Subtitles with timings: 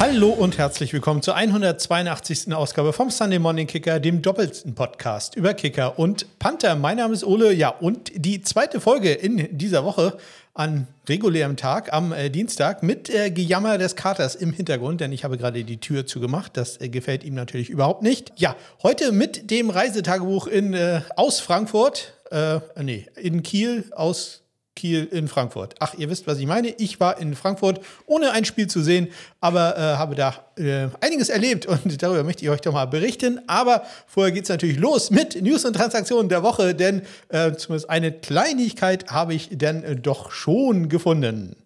[0.00, 2.54] Hallo und herzlich willkommen zur 182.
[2.54, 6.74] Ausgabe vom Sunday Morning Kicker, dem doppelten Podcast über Kicker und Panther.
[6.74, 10.16] Mein Name ist Ole, ja, und die zweite Folge in dieser Woche
[10.54, 15.22] an regulärem Tag am äh, Dienstag mit äh, Gejammer des Katers im Hintergrund, denn ich
[15.22, 16.56] habe gerade die Tür zugemacht.
[16.56, 18.32] Das äh, gefällt ihm natürlich überhaupt nicht.
[18.36, 24.44] Ja, heute mit dem Reisetagebuch in, äh, aus Frankfurt, äh, nee, in Kiel aus
[24.80, 25.74] Kiel in Frankfurt.
[25.78, 26.68] Ach, ihr wisst, was ich meine.
[26.78, 31.28] Ich war in Frankfurt, ohne ein Spiel zu sehen, aber äh, habe da äh, einiges
[31.28, 33.42] erlebt und darüber möchte ich euch doch mal berichten.
[33.46, 37.90] Aber vorher geht es natürlich los mit News und Transaktionen der Woche, denn äh, zumindest
[37.90, 41.56] eine Kleinigkeit habe ich dann äh, doch schon gefunden.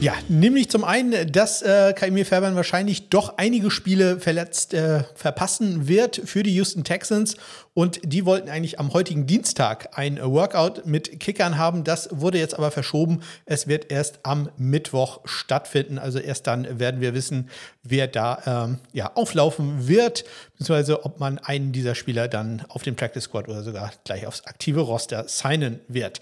[0.00, 5.88] Ja, nämlich zum einen, dass äh, Kaimir Fairbairn wahrscheinlich doch einige Spiele verletzt äh, verpassen
[5.88, 7.36] wird für die Houston Texans
[7.74, 11.82] und die wollten eigentlich am heutigen Dienstag ein Workout mit Kickern haben.
[11.82, 13.22] Das wurde jetzt aber verschoben.
[13.44, 15.98] Es wird erst am Mittwoch stattfinden.
[15.98, 17.50] Also erst dann werden wir wissen,
[17.82, 20.24] wer da ähm, ja, auflaufen wird,
[20.56, 24.44] beziehungsweise ob man einen dieser Spieler dann auf dem Practice Squad oder sogar gleich aufs
[24.44, 26.20] aktive Roster signen wird.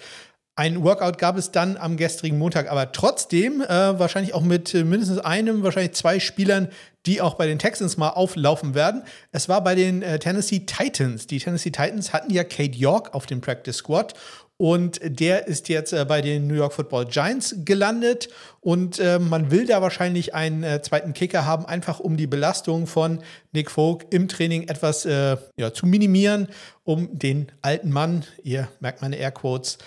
[0.59, 4.85] Ein Workout gab es dann am gestrigen Montag, aber trotzdem äh, wahrscheinlich auch mit äh,
[4.85, 6.69] mindestens einem, wahrscheinlich zwei Spielern,
[7.05, 9.03] die auch bei den Texans mal auflaufen werden.
[9.33, 11.27] Es war bei den äh, Tennessee Titans.
[11.27, 14.15] Die Tennessee Titans hatten ja Kate York auf dem Practice Squad
[14.57, 18.31] und der ist jetzt äh, bei den New York Football Giants gelandet.
[18.63, 23.21] Und äh, man will da wahrscheinlich einen zweiten Kicker haben, einfach um die Belastung von
[23.53, 26.49] Nick Folk im Training etwas ja, zu minimieren,
[26.83, 29.79] um den alten Mann, ihr merkt meine Airquotes,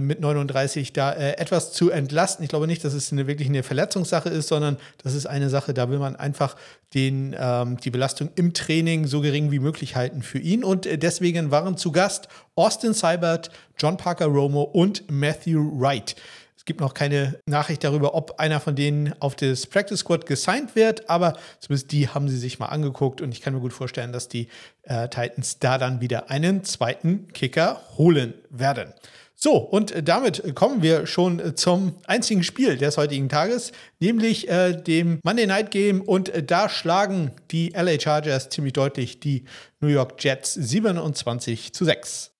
[0.00, 2.42] mit 39 da äh, etwas zu entlasten.
[2.44, 5.74] Ich glaube nicht, dass es eine, wirklich eine Verletzungssache ist, sondern das ist eine Sache,
[5.74, 6.56] da will man einfach
[6.94, 10.64] den, ähm, die Belastung im Training so gering wie möglich halten für ihn.
[10.64, 16.16] Und äh, deswegen waren zu Gast Austin Seibert, John Parker Romo und Matthew Wright.
[16.56, 20.74] Es gibt noch keine Nachricht darüber, ob einer von denen auf das Practice Squad gesigned
[20.74, 24.12] wird, aber zumindest die haben sie sich mal angeguckt und ich kann mir gut vorstellen,
[24.12, 24.48] dass die
[24.82, 28.92] äh, Titans da dann wieder einen zweiten Kicker holen werden.
[29.38, 33.70] So, und damit kommen wir schon zum einzigen Spiel des heutigen Tages,
[34.00, 36.00] nämlich äh, dem Monday Night Game.
[36.00, 39.44] Und äh, da schlagen die LA Chargers ziemlich deutlich die
[39.80, 42.35] New York Jets 27 zu 6.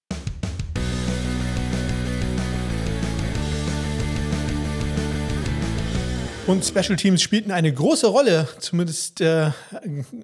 [6.46, 9.50] Und Special Teams spielten eine große Rolle, zumindest äh,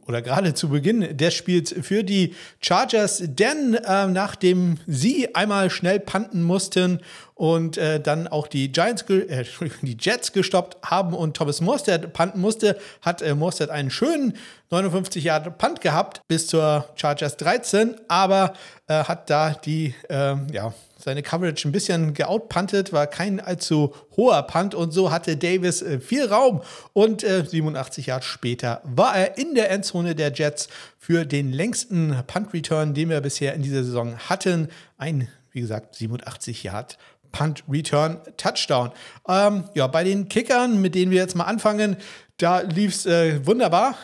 [0.07, 1.17] oder gerade zu Beginn.
[1.17, 7.01] Des Spiels für die Chargers, denn äh, nachdem sie einmal schnell panten mussten
[7.35, 9.45] und äh, dann auch die Giants, äh,
[9.83, 14.35] die Jets gestoppt haben und Thomas Morstead panten musste, hat äh, Morstead einen schönen
[14.71, 18.53] 59 Jahre Punt gehabt bis zur Chargers 13, aber
[18.87, 20.73] äh, hat da die ähm, ja
[21.03, 26.01] seine Coverage ein bisschen geoutpuntet, war kein allzu hoher Punt und so hatte Davis äh,
[26.01, 30.69] viel Raum und äh, 87 Jahre später war er in der Endzone der Jets
[30.99, 34.69] für den längsten Punt-Return, den wir bisher in dieser Saison hatten.
[34.97, 36.99] Ein, wie gesagt, 87 Yard
[37.33, 38.93] Punt Return Touchdown.
[39.27, 41.97] Ähm, ja, bei den Kickern, mit denen wir jetzt mal anfangen,
[42.37, 43.97] da lief es äh, wunderbar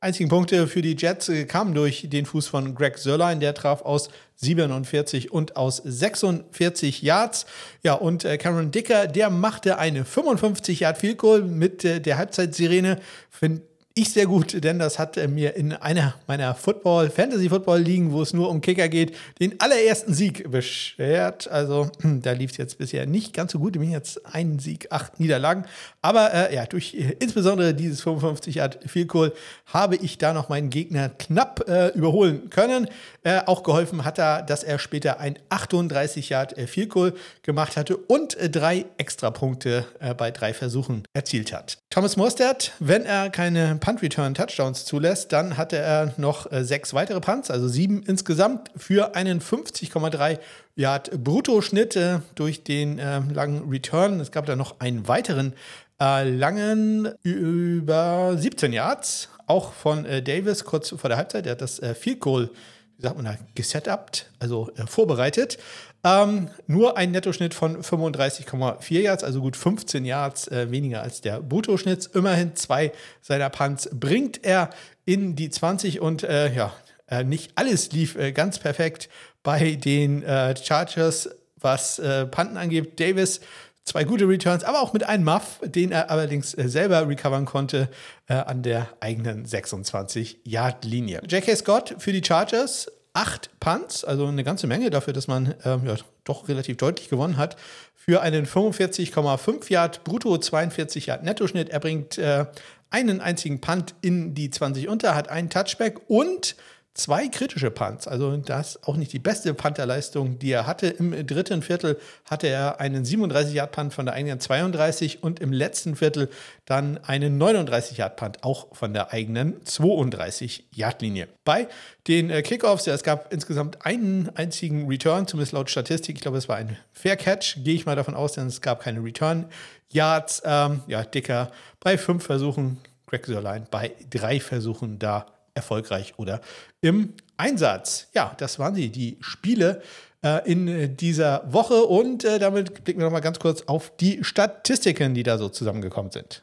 [0.00, 3.40] einzigen Punkte für die Jets äh, kamen durch den Fuß von Greg Sörlein.
[3.40, 7.46] Der traf aus 47 und aus 46 Yards.
[7.82, 12.16] Ja, und äh, Cameron Dicker, der machte eine 55 Yard Field Goal mit äh, der
[12.16, 12.98] Halbzeitsirene.
[13.28, 13.62] Finde
[14.00, 18.48] ich sehr gut, denn das hat mir in einer meiner Football, Fantasy-Football-Ligen, wo es nur
[18.48, 21.48] um Kicker geht, den allerersten Sieg beschert.
[21.48, 23.76] Also da lief es jetzt bisher nicht ganz so gut.
[23.76, 25.64] Ich bin jetzt ein Sieg, acht Niederlagen.
[26.00, 29.32] Aber äh, ja, durch äh, insbesondere dieses 55 Yard Field Goal
[29.66, 32.88] habe ich da noch meinen Gegner knapp äh, überholen können.
[33.22, 37.12] Äh, auch geholfen hat er, dass er später ein 38 Yard äh, Field Goal
[37.42, 39.84] gemacht hatte und äh, drei Extrapunkte
[40.16, 41.78] bei drei Versuchen erzielt hat.
[41.90, 47.50] Thomas Mostert, wenn er keine Punt-Return-Touchdowns zulässt, dann hatte er noch äh, sechs weitere Punts,
[47.50, 50.38] also sieben insgesamt, für einen 50,3
[50.76, 54.20] Yard Bruttoschnitt äh, durch den äh, langen Return.
[54.20, 55.54] Es gab da noch einen weiteren
[56.00, 61.46] äh, langen über 17 Yards, auch von äh, Davis kurz vor der Halbzeit.
[61.46, 62.50] Er hat das äh, Field Goal,
[62.96, 65.58] wie sagt man da, gesetupt, also vorbereitet.
[66.02, 71.40] Ähm, nur ein Nettoschnitt von 35,4 Yards, also gut 15 Yards äh, weniger als der
[71.40, 72.10] Bruttoschnitt.
[72.14, 74.70] Immerhin zwei seiner Punts bringt er
[75.04, 76.72] in die 20 und äh, ja,
[77.08, 79.10] äh, nicht alles lief äh, ganz perfekt
[79.42, 82.98] bei den äh, Chargers, was äh, Punten angeht.
[82.98, 83.40] Davis
[83.84, 87.88] zwei gute Returns, aber auch mit einem Muff, den er allerdings selber recovern konnte
[88.28, 91.22] äh, an der eigenen 26-Yard-Linie.
[91.28, 91.56] J.K.
[91.56, 95.96] Scott für die Chargers acht Punts, also eine ganze Menge dafür, dass man ähm, ja,
[96.24, 97.56] doch relativ deutlich gewonnen hat.
[97.94, 101.68] Für einen 45,5 Yard brutto, 42 Yard Nettoschnitt.
[101.68, 102.46] Er bringt äh,
[102.90, 106.56] einen einzigen Punt in die 20 unter, hat einen Touchback und
[106.94, 108.08] zwei kritische Punts.
[108.08, 110.88] Also das auch nicht die beste Pantherleistung, die er hatte.
[110.88, 116.28] Im dritten Viertel hatte er einen 37-Yard-Punt von der eigenen 32 und im letzten Viertel
[116.64, 121.28] dann einen 39-Yard-Punt auch von der eigenen 32-Yard-Linie.
[121.44, 121.68] Bei
[122.08, 126.16] den äh, Kickoffs, ja, es gab insgesamt einen einzigen Return, zumindest laut Statistik.
[126.16, 128.82] Ich glaube, es war ein Fair Catch, gehe ich mal davon aus, denn es gab
[128.82, 129.46] keine Return.
[129.92, 131.50] Yards, ähm, ja, dicker
[131.80, 135.26] bei fünf Versuchen, Greg Sörlein bei drei Versuchen da
[135.60, 136.40] erfolgreich oder
[136.80, 138.08] im Einsatz.
[138.14, 139.82] Ja, das waren sie, die Spiele
[140.22, 141.84] äh, in dieser Woche.
[141.84, 146.10] Und äh, damit blicken wir nochmal ganz kurz auf die Statistiken, die da so zusammengekommen
[146.10, 146.42] sind.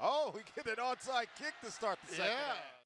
[0.00, 0.32] Oh,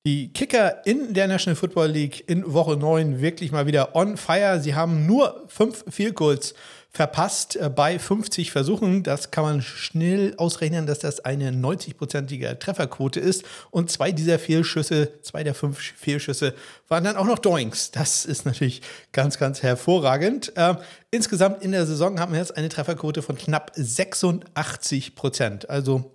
[0.05, 4.61] die Kicker in der National Football League in Woche 9 wirklich mal wieder on fire.
[4.61, 6.55] Sie haben nur fünf Field Goals
[6.93, 9.03] verpasst äh, bei 50 Versuchen.
[9.03, 13.45] Das kann man schnell ausrechnen, dass das eine 90-prozentige Trefferquote ist.
[13.71, 16.55] Und zwei dieser Fehlschüsse, zwei der fünf Fehlschüsse
[16.89, 17.91] waren dann auch noch Doinks.
[17.91, 20.57] Das ist natürlich ganz, ganz hervorragend.
[20.57, 20.77] Äh,
[21.11, 25.71] insgesamt in der Saison haben wir jetzt eine Trefferquote von knapp 86 Prozent.
[25.71, 26.13] Also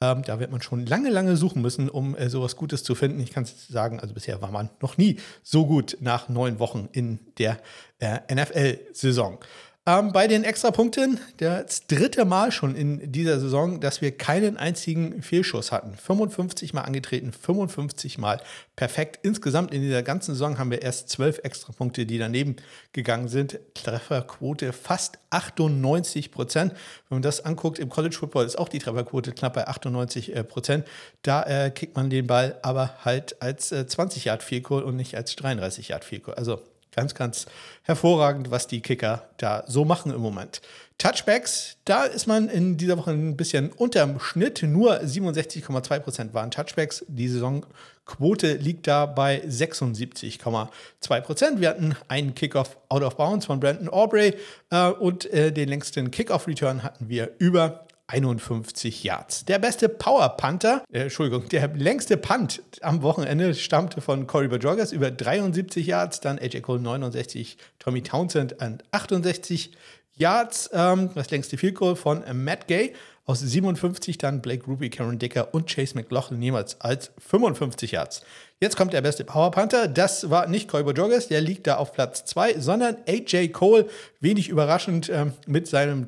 [0.00, 3.18] ähm, da wird man schon lange, lange suchen müssen, um äh, sowas Gutes zu finden.
[3.20, 7.18] Ich kann sagen, also bisher war man noch nie so gut nach neun Wochen in
[7.38, 7.58] der
[7.98, 9.38] äh, NFL-Saison.
[9.88, 15.22] Ähm, bei den Extrapunkten das dritte Mal schon in dieser Saison, dass wir keinen einzigen
[15.22, 15.96] Fehlschuss hatten.
[15.96, 18.38] 55 Mal angetreten, 55 Mal
[18.76, 19.18] perfekt.
[19.22, 22.56] Insgesamt in dieser ganzen Saison haben wir erst zwölf Extrapunkte, die daneben
[22.92, 23.60] gegangen sind.
[23.72, 26.72] Trefferquote fast 98 Prozent.
[27.08, 30.44] Wenn man das anguckt, im College Football ist auch die Trefferquote knapp bei 98 äh,
[30.44, 30.86] Prozent.
[31.22, 35.16] Da äh, kickt man den Ball aber halt als äh, 20 Yard Field und nicht
[35.16, 36.60] als 33 Yard Field Also
[36.94, 37.46] Ganz, ganz
[37.82, 40.60] hervorragend, was die Kicker da so machen im Moment.
[40.98, 44.64] Touchbacks, da ist man in dieser Woche ein bisschen unterm Schnitt.
[44.64, 47.04] Nur 67,2% waren Touchbacks.
[47.06, 51.60] Die Saisonquote liegt da bei 76,2%.
[51.60, 54.34] Wir hatten einen Kickoff out of bounds von Brandon Aubrey
[54.70, 59.44] äh, und äh, den längsten Kickoff-Return hatten wir über 51 Yards.
[59.44, 64.92] Der beste Power Panther, äh, Entschuldigung, der längste Punt am Wochenende stammte von Corey Bajorgas
[64.92, 69.72] über 73 Yards, dann AJ Cole 69, Tommy Townsend an 68
[70.14, 72.94] Yards, ähm, das längste Field Goal von Matt Gay
[73.26, 78.22] aus 57, dann Blake Ruby, Karen Dicker und Chase McLaughlin jeweils als 55 Yards.
[78.58, 79.86] Jetzt kommt der beste Power Panther.
[79.86, 83.86] Das war nicht Corey Bajorgas, der liegt da auf Platz 2, sondern AJ Cole,
[84.20, 86.06] wenig überraschend ähm, mit seinem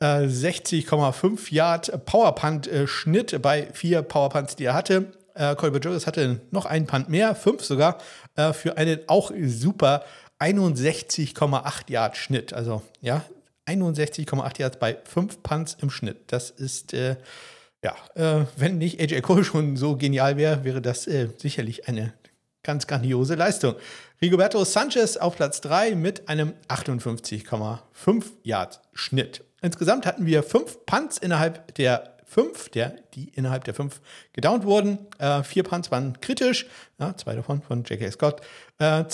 [0.00, 5.12] 63 60,5 Yard Powerpunt-Schnitt bei vier Powerpunts, die er hatte.
[5.34, 7.98] Äh, Colby Jones hatte noch einen Punt mehr, fünf sogar,
[8.34, 10.04] äh, für einen auch super
[10.38, 12.54] 61,8 Yard Schnitt.
[12.54, 13.24] Also ja,
[13.66, 16.18] 61,8 Yards bei fünf Punts im Schnitt.
[16.28, 17.16] Das ist, äh,
[17.84, 22.14] ja, äh, wenn nicht AJ Cole schon so genial wäre, wäre das äh, sicherlich eine
[22.62, 23.74] ganz grandiose Leistung.
[24.20, 29.44] Rigoberto Sanchez auf Platz 3 mit einem 58,5 Yard Schnitt.
[29.62, 34.00] Insgesamt hatten wir fünf Punts innerhalb der fünf, der, die innerhalb der fünf
[34.32, 34.98] gedownt wurden.
[35.18, 36.66] Äh, vier Punts waren kritisch,
[36.98, 38.10] ja, zwei davon von J.K.
[38.12, 38.40] Scott.
[38.78, 39.04] Äh,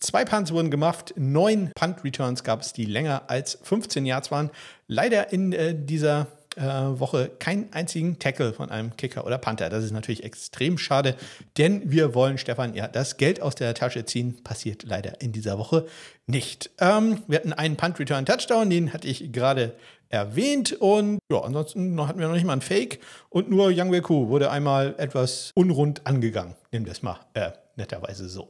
[0.00, 4.50] zwei Punts wurden gemacht, neun Punt-Returns gab es, die länger als 15 Yards waren.
[4.88, 9.68] Leider in äh, dieser äh, Woche keinen einzigen Tackle von einem Kicker oder Panther.
[9.68, 11.14] Das ist natürlich extrem schade,
[11.58, 14.42] denn wir wollen Stefan ja das Geld aus der Tasche ziehen.
[14.42, 15.86] Passiert leider in dieser Woche
[16.26, 16.70] nicht.
[16.80, 19.74] Ähm, wir hatten einen Punt-Return-Touchdown, den hatte ich gerade
[20.08, 20.72] erwähnt.
[20.72, 23.00] Und ja, ansonsten hatten wir noch nicht mal einen Fake.
[23.28, 26.54] Und nur Yang Weku wurde einmal etwas unrund angegangen.
[26.72, 28.48] Nehmen wir es mal äh, netterweise so.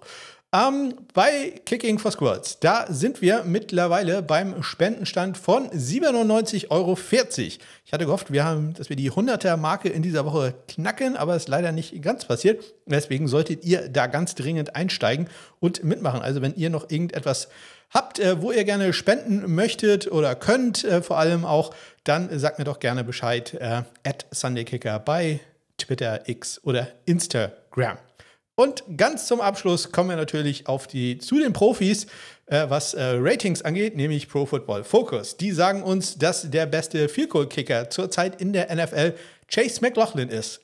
[0.56, 6.96] Ähm, bei Kicking for Squirrels, da sind wir mittlerweile beim Spendenstand von 97,40 Euro.
[7.84, 11.44] Ich hatte gehofft, wir haben, dass wir die 100er-Marke in dieser Woche knacken, aber es
[11.44, 12.62] ist leider nicht ganz passiert.
[12.86, 15.28] Deswegen solltet ihr da ganz dringend einsteigen
[15.60, 16.22] und mitmachen.
[16.22, 17.48] Also wenn ihr noch irgendetwas
[17.90, 22.58] habt, äh, wo ihr gerne spenden möchtet oder könnt, äh, vor allem auch, dann sagt
[22.58, 25.40] mir doch gerne Bescheid äh, at SundayKicker bei
[25.76, 27.98] Twitter, X oder Instagram.
[28.58, 32.06] Und ganz zum Abschluss kommen wir natürlich auf die, zu den Profis,
[32.46, 35.36] äh, was äh, Ratings angeht, nämlich Pro Football Focus.
[35.36, 39.12] Die sagen uns, dass der beste Field Goal Kicker zurzeit in der NFL
[39.48, 40.62] Chase McLaughlin ist.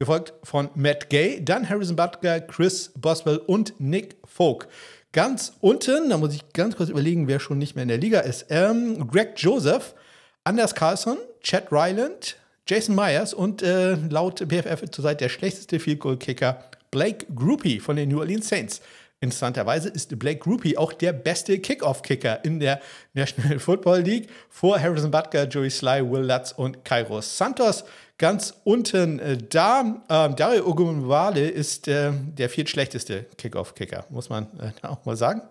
[0.00, 4.66] Gefolgt von Matt Gay, dann Harrison Butler, Chris Boswell und Nick Folk.
[5.12, 8.20] Ganz unten, da muss ich ganz kurz überlegen, wer schon nicht mehr in der Liga
[8.20, 8.46] ist.
[8.48, 9.94] Ähm, Greg Joseph,
[10.42, 16.16] Anders Carlson, Chad Ryland, Jason Myers und äh, laut BFF zurzeit der schlechteste Field Goal
[16.16, 18.80] Kicker Blake Groupie von den New Orleans Saints.
[19.22, 22.80] Interessanterweise ist Blake Groupie auch der beste Kickoff-Kicker in der
[23.12, 27.84] National Football League vor Harrison Butker, Joey Sly, Will Lutz und Cairo Santos.
[28.16, 34.72] Ganz unten äh, da, äh, Dario Ogunwale ist äh, der viertschlechteste Kickoff-Kicker, muss man äh,
[34.86, 35.42] auch mal sagen.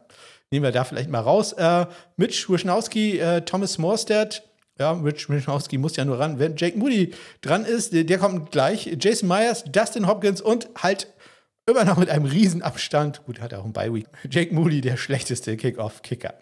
[0.51, 1.53] Nehmen wir da vielleicht mal raus.
[1.53, 1.85] Äh,
[2.17, 4.41] Mitch Wischnowski, äh, Thomas Morstead,
[4.79, 6.39] ja, Rich Wischnowski muss ja nur ran.
[6.39, 8.89] Wenn Jake Moody dran ist, der, der kommt gleich.
[8.99, 11.07] Jason Myers, Dustin Hopkins und halt
[11.69, 13.25] Immer noch mit einem Riesenabstand.
[13.27, 14.07] Gut, hat auch ein Bye-Week.
[14.27, 16.33] Jake Moody, der schlechteste Kickoff-Kicker.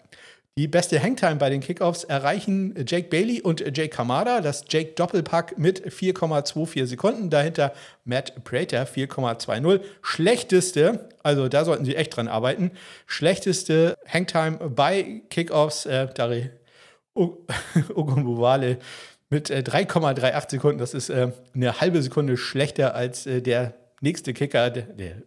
[0.56, 4.40] Die beste Hangtime bei den Kickoffs erreichen Jake Bailey und Jake Kamada.
[4.40, 7.28] Das Jake Doppelpack mit 4,24 Sekunden.
[7.28, 7.74] Dahinter
[8.06, 9.82] Matt Prater 4,20.
[10.00, 12.70] Schlechteste, also da sollten Sie echt dran arbeiten.
[13.06, 15.84] Schlechteste Hangtime bei Kickoffs.
[15.84, 16.48] Äh, Dari
[17.14, 18.78] Ogunbowale
[19.28, 20.78] mit äh, 3,38 Sekunden.
[20.78, 25.22] Das ist äh, eine halbe Sekunde schlechter als äh, der nächste Kicker, der, der,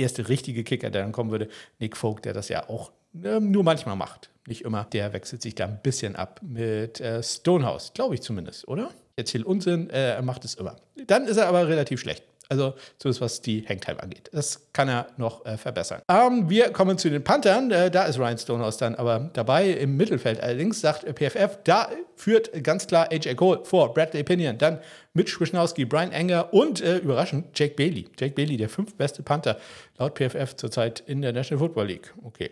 [0.00, 1.48] erste richtige Kicker, der dann kommen würde,
[1.78, 4.30] Nick Folk, der das ja auch nur manchmal macht.
[4.46, 4.84] Nicht immer.
[4.92, 8.90] Der wechselt sich da ein bisschen ab mit äh, Stonehouse, glaube ich zumindest, oder?
[9.16, 10.76] Ich erzähle Unsinn, äh, er macht es immer.
[11.06, 12.24] Dann ist er aber relativ schlecht.
[12.50, 14.28] Also zumindest was die Hangtime angeht.
[14.32, 16.02] Das kann er noch äh, verbessern.
[16.08, 17.70] Ähm, wir kommen zu den Panthern.
[17.70, 19.70] Äh, da ist Ryan Stonehouse dann aber dabei.
[19.70, 24.80] Im Mittelfeld allerdings sagt PFF, da führt ganz klar AJ Cole vor, Bradley Pinion, dann
[25.14, 28.08] Mitch Wischnowski, Brian Enger und äh, überraschend Jake Bailey.
[28.18, 29.56] Jake Bailey, der fünftbeste Panther
[29.96, 32.12] laut PFF zurzeit in der National Football League.
[32.24, 32.50] Okay.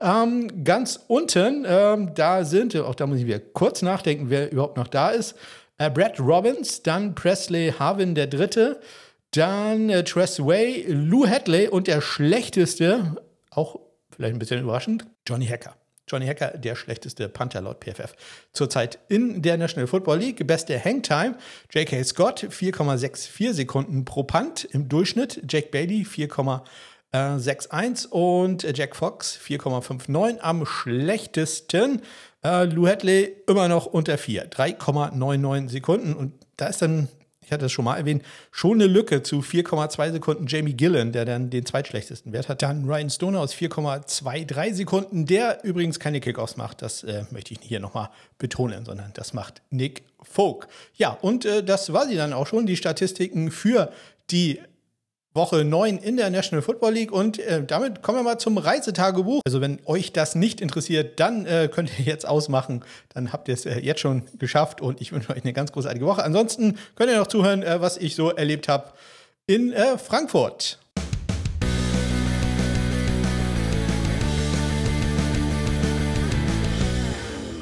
[0.00, 4.76] Ähm, ganz unten, ähm, da sind, auch da muss ich wieder kurz nachdenken, wer überhaupt
[4.76, 5.36] noch da ist.
[5.78, 8.80] Äh, Brad Robbins, dann Presley Harvin, der Dritte.
[9.32, 13.16] Dann äh, Tress Way, Lou Hadley und der schlechteste,
[13.50, 13.78] auch
[14.10, 15.76] vielleicht ein bisschen überraschend, Johnny Hacker.
[16.08, 18.14] Johnny Hacker, der schlechteste Panther laut PFF.
[18.52, 20.46] Zurzeit in der National Football League.
[20.46, 21.36] Beste Hangtime,
[21.70, 22.02] J.K.
[22.04, 25.42] Scott 4,64 Sekunden pro Punt im Durchschnitt.
[25.48, 30.38] Jack Bailey 4,61 und Jack Fox 4,59.
[30.38, 32.02] Am schlechtesten
[32.42, 36.14] äh, Lou Hadley immer noch unter 4, 3,99 Sekunden.
[36.14, 37.08] Und da ist dann
[37.48, 41.24] ich hatte es schon mal erwähnt, schon eine Lücke zu 4,2 Sekunden Jamie Gillen, der
[41.24, 42.60] dann den zweitschlechtesten Wert hat.
[42.60, 46.82] Dann Ryan Stoner aus 4,23 Sekunden, der übrigens keine Kickoffs macht.
[46.82, 50.68] Das äh, möchte ich hier nochmal betonen, sondern das macht Nick Folk.
[50.94, 53.90] Ja, und äh, das war sie dann auch schon, die Statistiken für
[54.30, 54.60] die
[55.34, 59.42] Woche 9 in der National Football League und äh, damit kommen wir mal zum Reisetagebuch.
[59.46, 62.84] Also wenn euch das nicht interessiert, dann äh, könnt ihr jetzt ausmachen.
[63.10, 66.06] Dann habt ihr es äh, jetzt schon geschafft und ich wünsche euch eine ganz großartige
[66.06, 66.24] Woche.
[66.24, 68.92] Ansonsten könnt ihr noch zuhören, äh, was ich so erlebt habe
[69.46, 70.78] in äh, Frankfurt.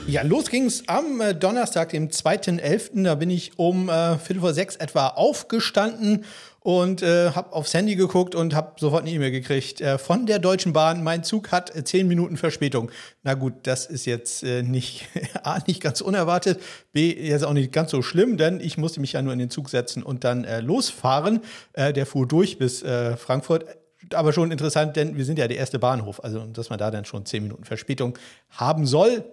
[0.09, 3.03] Ja, los ging's am äh, Donnerstag, dem 2.11.
[3.03, 6.25] Da bin ich um äh, Viertel vor sechs etwa aufgestanden
[6.61, 10.39] und äh, habe aufs Handy geguckt und habe sofort eine E-Mail gekriegt äh, von der
[10.39, 11.03] Deutschen Bahn.
[11.03, 12.93] Mein Zug hat äh, zehn Minuten Verspätung.
[13.25, 15.09] Na gut, das ist jetzt äh, nicht
[15.43, 16.61] A, nicht ganz unerwartet,
[16.93, 19.51] B, jetzt auch nicht ganz so schlimm, denn ich musste mich ja nur in den
[19.51, 21.41] Zug setzen und dann äh, losfahren.
[21.73, 22.85] Äh, der fuhr durch bis
[23.19, 23.65] Frankfurt.
[24.15, 27.05] Aber schon interessant, denn wir sind ja der erste Bahnhof, also dass man da dann
[27.05, 28.17] schon zehn Minuten Verspätung
[28.51, 29.25] haben soll,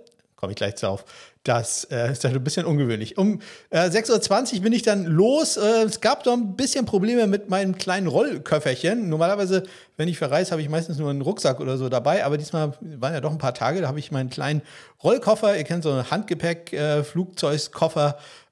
[0.44, 1.06] komme ich gleich drauf.
[1.44, 3.18] Das äh, ist halt ein bisschen ungewöhnlich.
[3.18, 5.56] Um äh, 6.20 Uhr bin ich dann los.
[5.56, 9.08] Äh, es gab doch ein bisschen Probleme mit meinem kleinen Rollköfferchen.
[9.08, 9.64] Normalerweise,
[9.96, 12.26] wenn ich verreise, habe ich meistens nur einen Rucksack oder so dabei.
[12.26, 13.80] Aber diesmal waren ja doch ein paar Tage.
[13.80, 14.64] Da habe ich meinen kleinen
[15.02, 17.06] Rollkoffer, ihr kennt so einen Handgepäck, äh,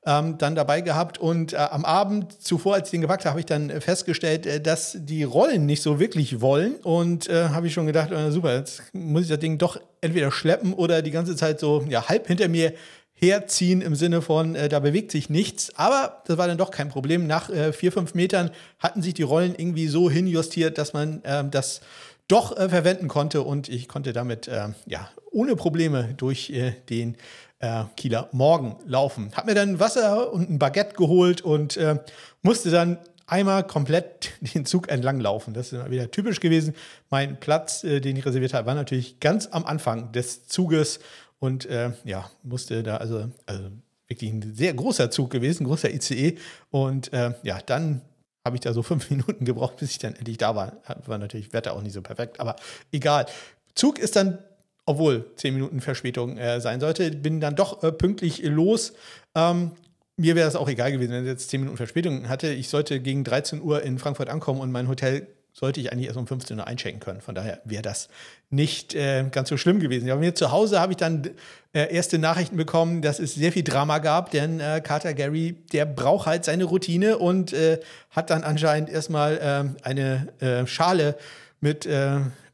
[0.06, 1.18] ähm, dann dabei gehabt.
[1.18, 4.62] Und äh, am Abend zuvor, als ich den gepackt habe, habe ich dann festgestellt, äh,
[4.62, 6.76] dass die Rollen nicht so wirklich wollen.
[6.76, 10.32] Und äh, habe ich schon gedacht, äh, super, jetzt muss ich das Ding doch entweder
[10.32, 12.74] schleppen oder die ganze Zeit so ja, halb hinter mir
[13.14, 15.72] herziehen im Sinne von, äh, da bewegt sich nichts.
[15.76, 17.28] Aber das war dann doch kein Problem.
[17.28, 21.52] Nach äh, vier, fünf Metern hatten sich die Rollen irgendwie so hinjustiert, dass man ähm,
[21.52, 21.82] das
[22.28, 27.18] doch äh, verwenden konnte und ich konnte damit ähm, ja ohne Probleme durch äh, den
[27.62, 29.32] äh, Kieler Morgen laufen.
[29.36, 32.00] Hab mir dann Wasser und ein Baguette geholt und äh,
[32.42, 35.54] musste dann einmal komplett den Zug entlang laufen.
[35.54, 36.76] Das ist wieder typisch gewesen.
[37.10, 41.00] Mein Platz, äh, den ich reserviert habe, war natürlich ganz am Anfang des Zuges
[41.40, 43.64] und äh, ja, musste da also, also
[44.08, 46.38] wirklich ein sehr großer Zug gewesen, großer ICE.
[46.70, 48.02] Und äh, ja, dann
[48.46, 50.78] habe ich da so fünf Minuten gebraucht, bis ich dann endlich da war.
[51.06, 52.56] War natürlich Wetter auch nicht so perfekt, aber
[52.92, 53.26] egal.
[53.74, 54.40] Zug ist dann
[54.86, 57.12] obwohl 10 Minuten Verspätung äh, sein sollte.
[57.12, 58.94] Bin dann doch äh, pünktlich los.
[59.36, 59.72] Ähm,
[60.18, 62.52] mir wäre es auch egal gewesen, wenn ich jetzt 10 Minuten Verspätung hatte.
[62.54, 66.18] Ich sollte gegen 13 Uhr in Frankfurt ankommen und mein Hotel sollte ich eigentlich erst
[66.18, 67.22] um 15 Uhr einchecken können.
[67.22, 68.08] Von daher wäre das
[68.50, 70.08] nicht äh, ganz so schlimm gewesen.
[70.08, 71.30] Ja, mir zu Hause habe ich dann
[71.74, 75.86] äh, erste Nachrichten bekommen, dass es sehr viel Drama gab, denn äh, Carter Gary, der
[75.86, 77.80] braucht halt seine Routine und äh,
[78.12, 81.18] hat dann anscheinend erstmal ähm, eine äh, Schale
[81.60, 81.88] mit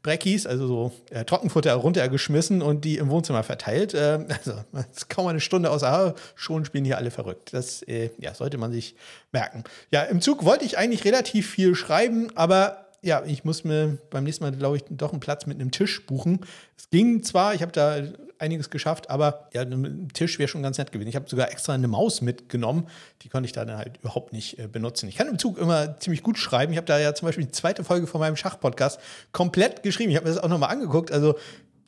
[0.02, 3.94] Breckies, also so äh, Trockenfutter runtergeschmissen und die im Wohnzimmer verteilt.
[3.94, 4.52] Äh, also
[5.08, 7.52] kaum eine Stunde außer schon spielen hier alle verrückt.
[7.52, 8.94] Das äh, ja, sollte man sich
[9.32, 9.64] merken.
[9.90, 14.24] Ja, im Zug wollte ich eigentlich relativ viel schreiben, aber ja, ich muss mir beim
[14.24, 16.40] nächsten Mal, glaube ich, doch einen Platz mit einem Tisch buchen.
[16.76, 18.02] Es ging zwar, ich habe da
[18.38, 21.08] einiges geschafft, aber ja, ein Tisch wäre schon ganz nett gewesen.
[21.08, 22.88] Ich habe sogar extra eine Maus mitgenommen,
[23.22, 25.08] die konnte ich dann halt überhaupt nicht äh, benutzen.
[25.08, 26.72] Ich kann im Zug immer ziemlich gut schreiben.
[26.72, 29.00] Ich habe da ja zum Beispiel die zweite Folge von meinem Schachpodcast
[29.32, 30.10] komplett geschrieben.
[30.10, 31.12] Ich habe mir das auch nochmal angeguckt.
[31.12, 31.36] Also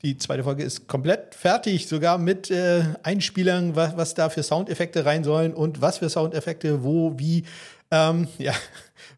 [0.02, 5.04] die zweite Folge ist komplett fertig, sogar mit äh, Einspielern, was, was da für Soundeffekte
[5.04, 7.44] rein sollen und was für Soundeffekte, wo, wie.
[7.90, 8.54] Ähm, ja,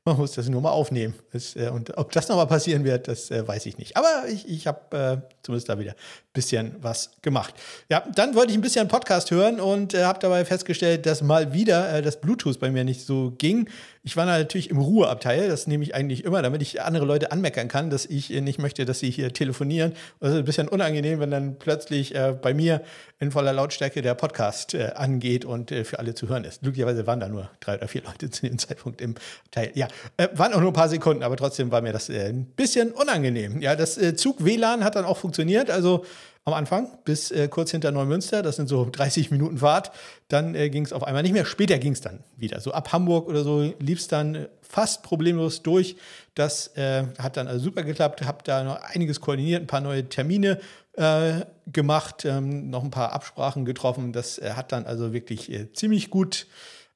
[0.05, 1.15] man muss das nur mal aufnehmen.
[1.33, 3.97] Das, äh, und ob das nochmal passieren wird, das äh, weiß ich nicht.
[3.97, 7.55] Aber ich, ich habe äh, zumindest da wieder ein bisschen was gemacht.
[7.89, 11.53] Ja, dann wollte ich ein bisschen Podcast hören und äh, habe dabei festgestellt, dass mal
[11.53, 13.69] wieder äh, das Bluetooth bei mir nicht so ging.
[14.05, 17.69] Ich war natürlich im Ruheabteil, das nehme ich eigentlich immer, damit ich andere Leute anmeckern
[17.69, 19.93] kann, dass ich äh, nicht möchte, dass sie hier telefonieren.
[20.19, 22.83] Das ist ein bisschen unangenehm, wenn dann plötzlich äh, bei mir
[23.21, 26.63] in voller Lautstärke der Podcast äh, angeht und äh, für alle zu hören ist.
[26.63, 29.71] Glücklicherweise waren da nur drei oder vier Leute zu dem Zeitpunkt im Abteil.
[29.75, 32.47] Ja, äh, waren auch nur ein paar Sekunden, aber trotzdem war mir das äh, ein
[32.47, 33.61] bisschen unangenehm.
[33.61, 36.05] Ja, das Zug-WLAN hat dann auch funktioniert, also
[36.45, 38.43] am Anfang bis äh, kurz hinter Neumünster.
[38.43, 39.93] Das sind so 30 Minuten Fahrt.
[40.29, 41.45] Dann äh, ging es auf einmal nicht mehr.
[41.45, 42.61] Später ging es dann wieder.
[42.61, 45.97] So ab Hamburg oder so lief es dann fast problemlos durch.
[46.35, 48.25] Das äh, hat dann also super geklappt.
[48.25, 50.59] Habe da noch einiges koordiniert, ein paar neue Termine
[50.95, 54.13] äh, gemacht, ähm, noch ein paar Absprachen getroffen.
[54.13, 56.47] Das äh, hat dann also wirklich äh, ziemlich gut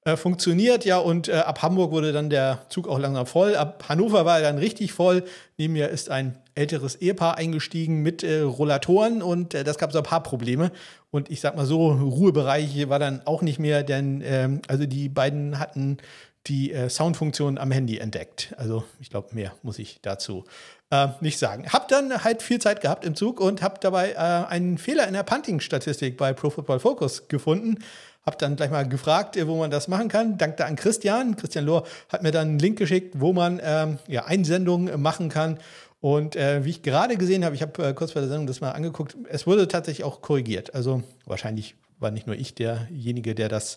[0.05, 3.57] äh, funktioniert, ja, und äh, ab Hamburg wurde dann der Zug auch langsam voll.
[3.57, 5.25] Ab Hannover war er dann richtig voll.
[5.57, 9.99] Neben mir ist ein älteres Ehepaar eingestiegen mit äh, Rollatoren und äh, das gab so
[9.99, 10.73] ein paar Probleme.
[11.11, 15.09] Und ich sag mal so, Ruhebereich war dann auch nicht mehr, denn ähm, also die
[15.09, 15.99] beiden hatten
[16.47, 18.55] die äh, Soundfunktion am Handy entdeckt.
[18.57, 20.45] Also ich glaube, mehr muss ich dazu
[20.91, 21.69] äh, nicht sagen.
[21.73, 25.15] Hab dann halt viel Zeit gehabt im Zug und habe dabei äh, einen Fehler in
[25.15, 27.79] der Punting-Statistik bei Pro Football Focus gefunden.
[28.25, 30.39] Hab dann gleich mal gefragt, äh, wo man das machen kann.
[30.39, 31.37] Dank an Christian.
[31.37, 35.59] Christian Lohr hat mir dann einen Link geschickt, wo man ähm, ja, Einsendungen machen kann.
[36.07, 38.61] Und äh, wie ich gerade gesehen habe, ich habe äh, kurz vor der Sendung das
[38.61, 40.73] mal angeguckt, es wurde tatsächlich auch korrigiert.
[40.73, 43.77] Also wahrscheinlich war nicht nur ich derjenige, der das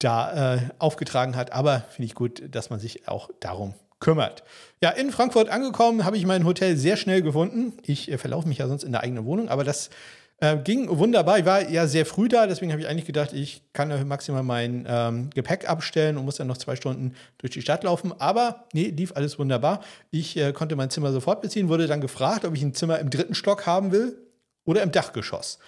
[0.00, 4.42] da äh, aufgetragen hat, aber finde ich gut, dass man sich auch darum kümmert.
[4.82, 7.74] Ja, in Frankfurt angekommen, habe ich mein Hotel sehr schnell gefunden.
[7.84, 9.90] Ich äh, verlaufe mich ja sonst in der eigenen Wohnung, aber das
[10.40, 11.38] äh, ging wunderbar.
[11.38, 14.86] Ich war ja sehr früh da, deswegen habe ich eigentlich gedacht, ich kann maximal mein
[14.88, 18.12] ähm, Gepäck abstellen und muss dann noch zwei Stunden durch die Stadt laufen.
[18.18, 19.80] Aber nee, lief alles wunderbar.
[20.10, 23.10] Ich äh, konnte mein Zimmer sofort beziehen, wurde dann gefragt, ob ich ein Zimmer im
[23.10, 24.16] dritten Stock haben will
[24.64, 25.58] oder im Dachgeschoss.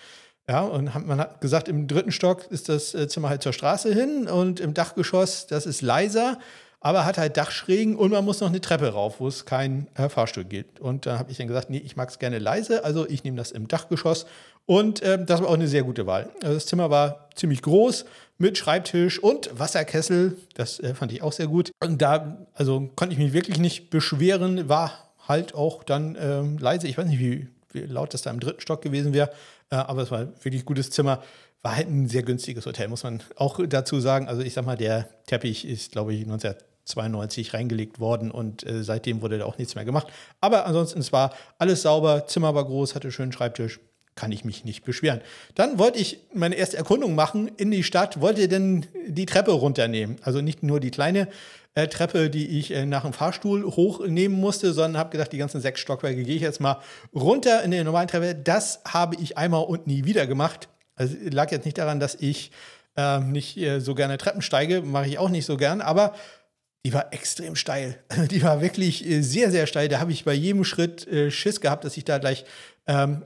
[0.48, 3.92] Ja, und man hat gesagt, im dritten Stock ist das äh, Zimmer halt zur Straße
[3.92, 6.38] hin und im Dachgeschoss, das ist leiser
[6.80, 10.08] aber hat halt Dachschrägen und man muss noch eine Treppe rauf, wo es kein äh,
[10.08, 10.80] Fahrstuhl gibt.
[10.80, 13.36] Und da habe ich dann gesagt, nee, ich mag es gerne leise, also ich nehme
[13.36, 14.26] das im Dachgeschoss.
[14.70, 16.30] Und äh, das war auch eine sehr gute Wahl.
[16.44, 18.04] Also das Zimmer war ziemlich groß
[18.38, 20.36] mit Schreibtisch und Wasserkessel.
[20.54, 21.72] Das äh, fand ich auch sehr gut.
[21.82, 26.86] Und da, also konnte ich mich wirklich nicht beschweren, war halt auch dann ähm, leise.
[26.86, 29.30] Ich weiß nicht, wie, wie, laut das da im dritten Stock gewesen wäre,
[29.70, 31.20] äh, aber es war ein wirklich gutes Zimmer
[31.62, 34.28] war halt ein sehr günstiges Hotel, muss man auch dazu sagen.
[34.28, 36.54] Also ich sag mal, der Teppich ist, glaube ich, 19
[36.84, 40.06] 92 reingelegt worden und äh, seitdem wurde da auch nichts mehr gemacht.
[40.40, 43.80] Aber ansonsten, es war alles sauber, Zimmer war groß, hatte schönen Schreibtisch,
[44.14, 45.20] kann ich mich nicht beschweren.
[45.54, 50.16] Dann wollte ich meine erste Erkundung machen in die Stadt, wollte denn die Treppe runternehmen.
[50.22, 51.28] Also nicht nur die kleine
[51.74, 55.60] äh, Treppe, die ich äh, nach dem Fahrstuhl hochnehmen musste, sondern habe gedacht, die ganzen
[55.60, 56.80] sechs Stockwerke gehe ich jetzt mal
[57.14, 58.34] runter in die normalen Treppe.
[58.34, 60.68] Das habe ich einmal und nie wieder gemacht.
[60.96, 62.50] Also lag jetzt nicht daran, dass ich
[62.96, 66.12] äh, nicht so gerne Treppen steige, mache ich auch nicht so gern, aber
[66.84, 67.98] die war extrem steil.
[68.30, 69.88] Die war wirklich äh, sehr, sehr steil.
[69.88, 72.44] Da habe ich bei jedem Schritt äh, Schiss gehabt, dass ich da gleich
[72.86, 73.22] ähm,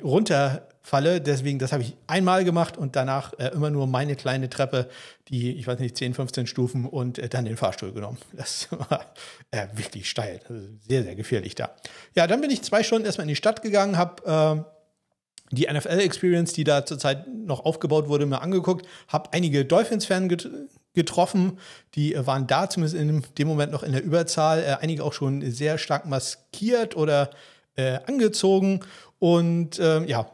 [0.84, 1.20] runterfalle.
[1.20, 4.88] Deswegen, das habe ich einmal gemacht und danach äh, immer nur meine kleine Treppe,
[5.28, 8.18] die, ich weiß nicht, 10, 15 Stufen und äh, dann den Fahrstuhl genommen.
[8.32, 9.14] Das war
[9.52, 10.40] äh, wirklich steil.
[10.48, 11.70] Also sehr, sehr gefährlich da.
[12.14, 14.64] Ja, dann bin ich zwei Stunden erstmal in die Stadt gegangen, habe ähm,
[15.50, 20.48] die NFL-Experience, die da zurzeit noch aufgebaut wurde, mir angeguckt, habe einige Dolphins-Fans
[20.94, 21.58] getroffen.
[21.94, 24.60] Die äh, waren da zumindest in dem Moment noch in der Überzahl.
[24.60, 27.30] Äh, einige auch schon sehr stark maskiert oder
[27.76, 28.80] äh, angezogen.
[29.18, 30.26] Und ähm, ja,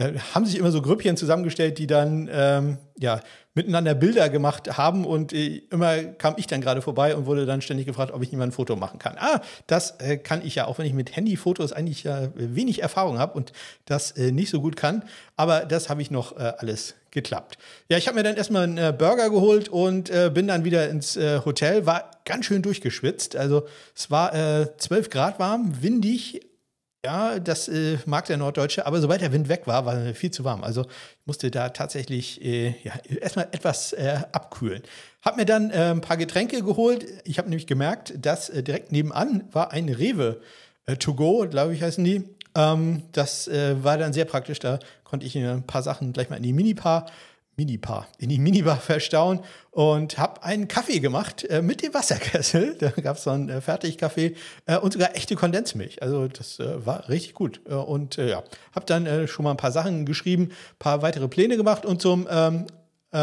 [0.34, 3.20] haben sich immer so Grüppchen zusammengestellt, die dann ähm, ja,
[3.54, 7.60] miteinander Bilder gemacht haben und äh, immer kam ich dann gerade vorbei und wurde dann
[7.60, 9.16] ständig gefragt, ob ich mal ein Foto machen kann.
[9.18, 13.18] Ah, das äh, kann ich ja, auch wenn ich mit Handyfotos eigentlich ja wenig Erfahrung
[13.18, 13.52] habe und
[13.84, 15.02] das äh, nicht so gut kann.
[15.36, 17.58] Aber das habe ich noch äh, alles geklappt.
[17.88, 20.88] Ja, ich habe mir dann erstmal einen äh, Burger geholt und äh, bin dann wieder
[20.88, 21.86] ins äh, Hotel.
[21.86, 23.36] War ganz schön durchgeschwitzt.
[23.36, 26.40] Also es war äh, 12 Grad warm, windig.
[27.04, 30.30] Ja, das äh, mag der Norddeutsche, aber sobald der Wind weg war, war es viel
[30.30, 30.64] zu warm.
[30.64, 34.82] Also ich musste da tatsächlich äh, ja, erstmal etwas abkühlen.
[35.22, 37.06] Hab mir dann ein paar Getränke geholt.
[37.24, 40.40] Ich habe nämlich gemerkt, dass direkt nebenan war ein Rewe
[41.00, 42.24] to go, glaube ich, heißen die.
[42.54, 44.58] Ähm, das war dann sehr praktisch.
[44.58, 47.06] Da konnte ich ein paar Sachen gleich mal in die Minibar,
[47.58, 49.40] Minibar, in die Minibar verstauen
[49.72, 52.76] und habe einen Kaffee gemacht äh, mit dem Wasserkessel.
[52.78, 56.00] Da gab es so einen äh, Fertigkaffee äh, und sogar echte Kondensmilch.
[56.00, 57.60] Also das äh, war richtig gut.
[57.68, 61.26] Äh, und äh, ja, habe dann schon mal ein paar Sachen geschrieben, ein paar weitere
[61.26, 62.66] Pläne gemacht und zum ähm,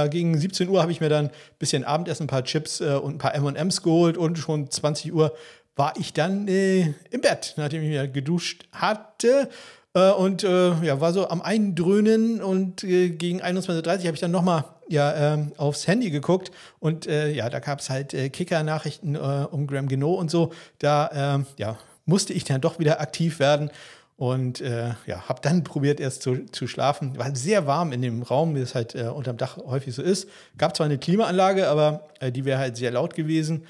[0.10, 3.18] gegen 17 Uhr habe ich mir dann ein bisschen Abendessen, ein paar Chips und ein
[3.20, 5.32] paar M&M's geholt und schon 20 Uhr
[5.76, 9.50] war ich dann im Bett, nachdem ich mir geduscht hatte
[9.96, 14.20] äh, und äh, ja, war so am Eindröhnen und äh, gegen 21.30 Uhr habe ich
[14.20, 18.30] dann nochmal ja, ähm, aufs Handy geguckt und äh, ja, da gab es halt äh,
[18.30, 20.52] Kicker-Nachrichten äh, um Graham Geno und so.
[20.80, 23.72] Da ähm, ja, musste ich dann doch wieder aktiv werden
[24.18, 24.96] und ja,
[25.28, 27.18] habe dann probiert erst zu, zu schlafen.
[27.18, 30.30] War sehr warm in dem Raum, wie es halt unterm Dach häufig so ist.
[30.58, 33.66] Gab zwar eine Klimaanlage, aber die wäre halt sehr laut gewesen.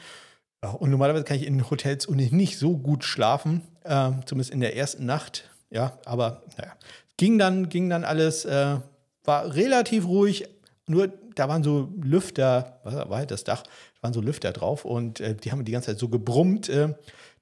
[0.69, 3.61] Und normalerweise kann ich in Hotels ohnehin nicht so gut schlafen,
[4.25, 6.73] zumindest in der ersten Nacht ja, aber naja.
[7.17, 8.77] Ging dann, ging dann alles, äh,
[9.23, 10.47] war relativ ruhig,
[10.87, 14.85] nur da waren so Lüfter, was war halt das Dach, da waren so Lüfter drauf
[14.85, 16.69] und äh, die haben die ganze Zeit so gebrummt.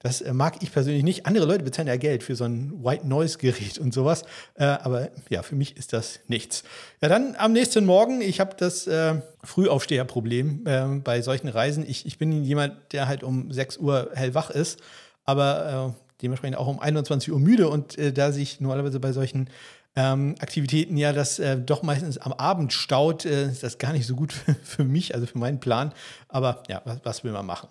[0.03, 1.25] Äh, das äh, mag ich persönlich nicht.
[1.25, 4.23] Andere Leute bezahlen ja Geld für so ein White Noise Gerät und sowas.
[4.55, 6.63] Äh, aber ja, für mich ist das nichts.
[7.01, 11.83] Ja, dann am nächsten Morgen, ich habe das äh, Frühaufsteherproblem äh, bei solchen Reisen.
[11.87, 14.79] Ich, ich bin jemand, der halt um 6 Uhr hellwach ist.
[15.25, 19.49] Aber dementsprechend auch um 21 Uhr müde und äh, da sich normalerweise bei solchen
[19.95, 24.07] ähm, Aktivitäten ja das äh, doch meistens am Abend staut, äh, ist das gar nicht
[24.07, 25.93] so gut für, für, mich, also für meinen Plan.
[26.29, 27.67] Aber ja, was, was will man machen?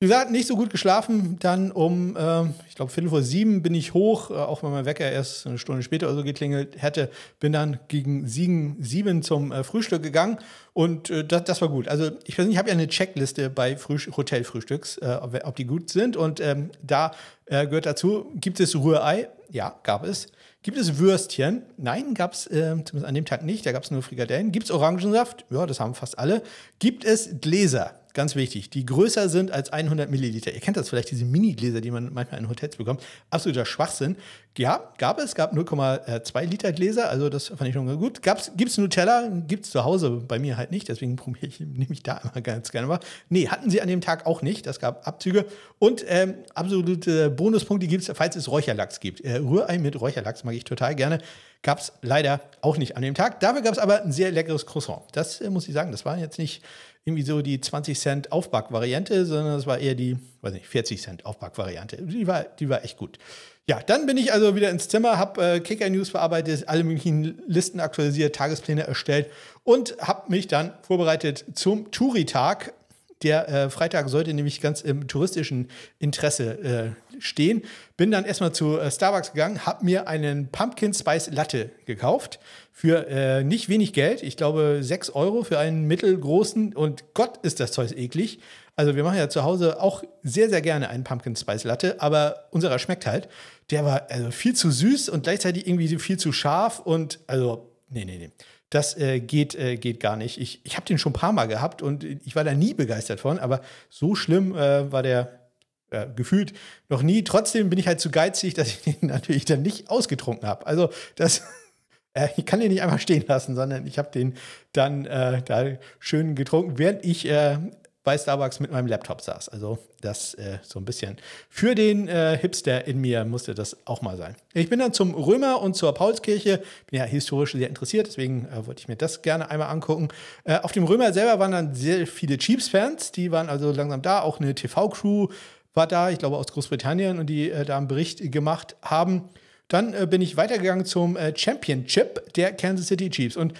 [0.00, 1.38] Wie gesagt, nicht so gut geschlafen.
[1.38, 4.84] Dann um, äh, ich glaube, Viertel vor sieben bin ich hoch, äh, auch wenn mein
[4.84, 7.10] Wecker erst eine Stunde später oder so geklingelt hätte.
[7.38, 10.38] Bin dann gegen sieben, sieben zum äh, Frühstück gegangen
[10.72, 11.86] und äh, das, das, war gut.
[11.86, 15.88] Also ich persönlich habe ja eine Checkliste bei Frühst Hotelfrühstücks, äh, ob, ob, die gut
[15.90, 16.16] sind.
[16.16, 17.12] Und ähm, da
[17.46, 19.28] äh, gehört dazu, gibt es Rührei?
[19.50, 20.26] Ja, gab es.
[20.62, 21.62] Gibt es Würstchen?
[21.76, 23.64] Nein, gab es äh, zumindest an dem Tag nicht.
[23.64, 24.50] Da gab es nur Frikadellen.
[24.50, 25.44] Gibt es Orangensaft?
[25.50, 26.42] Ja, das haben fast alle.
[26.78, 27.92] Gibt es Gläser?
[28.14, 30.52] Ganz wichtig, die größer sind als 100 Milliliter.
[30.52, 33.02] Ihr kennt das vielleicht, diese Mini-Gläser, die man manchmal in Hotels bekommt.
[33.30, 34.16] Absoluter Schwachsinn.
[34.56, 38.22] Ja, gab es, gab 0,2 Liter Gläser, also das fand ich schon gut.
[38.22, 39.28] Gibt es Nutella?
[39.48, 42.40] Gibt es zu Hause bei mir halt nicht, deswegen probiere ich, nehme ich da immer
[42.40, 43.00] ganz gerne mal.
[43.28, 45.46] Nee, hatten sie an dem Tag auch nicht, das gab Abzüge.
[45.80, 49.22] Und ähm, absolute Bonuspunkte gibt es, falls es Räucherlachs gibt.
[49.22, 51.18] Äh, Rührei mit Räucherlachs mag ich total gerne.
[51.62, 53.40] Gab es leider auch nicht an dem Tag.
[53.40, 55.02] Dafür gab es aber ein sehr leckeres Croissant.
[55.12, 56.62] Das äh, muss ich sagen, das war jetzt nicht
[57.04, 61.26] irgendwie so die 20 Cent Aufbackvariante, sondern das war eher die, weiß nicht, 40 Cent
[61.26, 61.98] Aufbackvariante.
[62.00, 63.18] Die war, die war echt gut.
[63.66, 67.42] Ja, dann bin ich also wieder ins Zimmer, habe äh, Kicker News bearbeitet, alle möglichen
[67.46, 69.30] Listen aktualisiert, Tagespläne erstellt
[69.62, 72.74] und habe mich dann vorbereitet zum Touri-Tag.
[73.22, 77.62] Der äh, Freitag sollte nämlich ganz im touristischen Interesse äh, stehen.
[77.96, 83.06] Bin dann erstmal zu äh, Starbucks gegangen, habe mir einen Pumpkin Spice Latte gekauft für
[83.08, 84.22] äh, nicht wenig Geld.
[84.22, 86.74] Ich glaube, 6 Euro für einen mittelgroßen.
[86.74, 88.40] Und Gott, ist das Zeug eklig.
[88.76, 92.46] Also, wir machen ja zu Hause auch sehr, sehr gerne einen Pumpkin Spice Latte, aber
[92.50, 93.28] unserer schmeckt halt.
[93.70, 98.04] Der war also viel zu süß und gleichzeitig irgendwie viel zu scharf und also, nee,
[98.04, 98.30] nee, nee.
[98.70, 100.40] Das äh, geht, äh, geht gar nicht.
[100.40, 103.20] Ich, ich habe den schon ein paar Mal gehabt und ich war da nie begeistert
[103.20, 105.44] von, aber so schlimm äh, war der
[105.90, 106.52] äh, gefühlt
[106.88, 107.22] noch nie.
[107.22, 110.66] Trotzdem bin ich halt zu geizig, dass ich den natürlich dann nicht ausgetrunken habe.
[110.66, 111.42] Also das
[112.14, 114.34] äh, ich kann den nicht einfach stehen lassen, sondern ich habe den
[114.72, 115.66] dann äh, da
[116.00, 117.58] schön getrunken, während ich äh,
[118.04, 119.48] bei Starbucks mit meinem Laptop saß.
[119.48, 121.16] Also das äh, so ein bisschen
[121.48, 124.36] für den äh, Hipster in mir musste das auch mal sein.
[124.52, 126.58] Ich bin dann zum Römer und zur Paulskirche.
[126.90, 130.08] Bin ja historisch sehr interessiert, deswegen äh, wollte ich mir das gerne einmal angucken.
[130.44, 134.20] Äh, auf dem Römer selber waren dann sehr viele Chiefs-Fans, die waren also langsam da.
[134.20, 135.28] Auch eine TV-Crew
[135.72, 139.30] war da, ich glaube aus Großbritannien, und die äh, da einen Bericht gemacht haben.
[139.68, 143.38] Dann äh, bin ich weitergegangen zum Championship der Kansas City Chiefs.
[143.38, 143.54] Und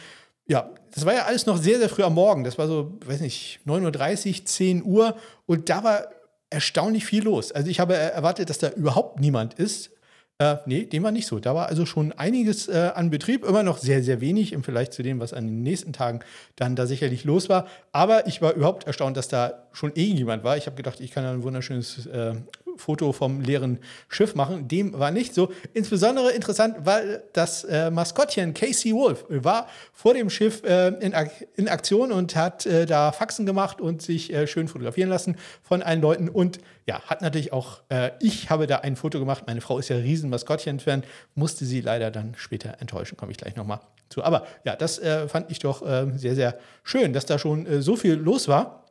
[0.47, 2.45] ja, das war ja alles noch sehr, sehr früh am Morgen.
[2.45, 5.17] Das war so, weiß nicht, 9.30 Uhr, 10 Uhr.
[5.47, 6.09] Und da war
[6.51, 7.53] erstaunlich viel los.
[7.53, 9.91] Also ich habe erwartet, dass da überhaupt niemand ist.
[10.39, 11.39] Äh, nee, dem war nicht so.
[11.39, 14.91] Da war also schon einiges äh, an Betrieb, immer noch sehr, sehr wenig im Vergleich
[14.91, 16.21] zu dem, was an den nächsten Tagen
[16.57, 17.67] dann da sicherlich los war.
[17.93, 20.57] Aber ich war überhaupt erstaunt, dass da schon irgendjemand war.
[20.57, 22.35] Ich habe gedacht, ich kann ein wunderschönes äh,
[22.77, 24.69] Foto vom leeren Schiff machen.
[24.69, 25.53] Dem war nicht so.
[25.73, 31.31] Insbesondere interessant, weil das äh, Maskottchen Casey Wolf war vor dem Schiff äh, in, Ak
[31.57, 35.83] in, Aktion und hat äh, da Faxen gemacht und sich äh, schön fotografieren lassen von
[35.83, 36.29] allen Leuten.
[36.29, 39.45] Und ja, hat natürlich auch, äh, ich habe da ein Foto gemacht.
[39.47, 43.17] Meine Frau ist ja riesen Maskottchen-Fan, musste sie leider dann später enttäuschen.
[43.17, 44.23] Komme ich gleich nochmal zu.
[44.23, 45.85] Aber ja, das äh, fand ich doch
[46.17, 48.85] sehr, sehr schön, dass da schon so viel los war.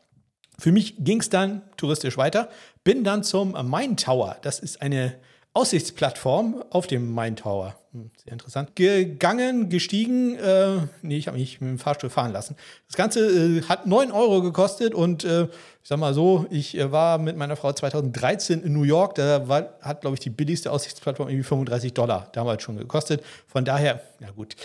[0.60, 2.50] Für mich ging es dann touristisch weiter.
[2.84, 4.38] Bin dann zum Main Tower.
[4.42, 5.16] Das ist eine
[5.54, 7.76] Aussichtsplattform auf dem Main Tower.
[7.92, 8.76] Hm, sehr interessant.
[8.76, 10.36] Gegangen, gestiegen.
[10.36, 12.56] Äh, nee, ich habe mich mit dem Fahrstuhl fahren lassen.
[12.88, 15.50] Das Ganze äh, hat 9 Euro gekostet und äh, ich
[15.84, 19.14] sag mal so, ich äh, war mit meiner Frau 2013 in New York.
[19.14, 23.24] Da war, hat, glaube ich, die billigste Aussichtsplattform irgendwie 35 Dollar damals schon gekostet.
[23.46, 24.56] Von daher, na gut,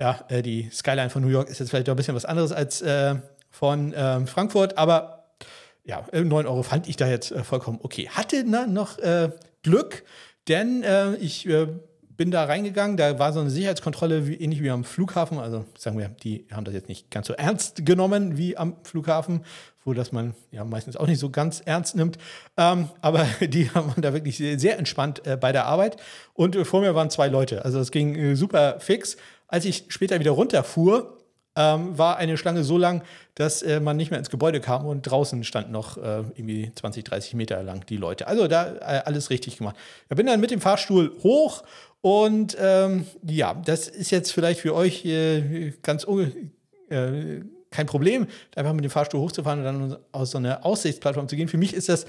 [0.00, 2.52] ja, äh, die Skyline von New York ist jetzt vielleicht doch ein bisschen was anderes
[2.52, 3.16] als äh,
[3.50, 5.17] von ähm, Frankfurt, aber
[5.88, 8.08] ja, 9 Euro fand ich da jetzt äh, vollkommen okay.
[8.10, 9.30] Hatte na, noch äh,
[9.62, 10.04] Glück,
[10.46, 11.66] denn äh, ich äh,
[12.18, 15.38] bin da reingegangen, da war so eine Sicherheitskontrolle, wie, ähnlich wie am Flughafen.
[15.38, 19.44] Also sagen wir, die haben das jetzt nicht ganz so ernst genommen wie am Flughafen,
[19.84, 22.18] wo das man ja meistens auch nicht so ganz ernst nimmt.
[22.58, 25.96] Ähm, aber die haben da wirklich sehr, sehr entspannt äh, bei der Arbeit.
[26.34, 27.64] Und äh, vor mir waren zwei Leute.
[27.64, 29.16] Also es ging super fix.
[29.46, 31.17] Als ich später wieder runterfuhr,
[31.58, 33.02] ähm, war eine Schlange so lang,
[33.34, 37.02] dass äh, man nicht mehr ins Gebäude kam und draußen standen noch äh, irgendwie 20,
[37.02, 38.28] 30 Meter lang die Leute.
[38.28, 39.76] Also da äh, alles richtig gemacht.
[40.08, 41.64] Ich bin dann mit dem Fahrstuhl hoch
[42.00, 46.06] und ähm, ja, das ist jetzt vielleicht für euch äh, ganz
[46.90, 47.40] äh,
[47.70, 51.48] kein Problem, einfach mit dem Fahrstuhl hochzufahren und dann aus so einer Aussichtsplattform zu gehen.
[51.48, 52.06] Für mich ist das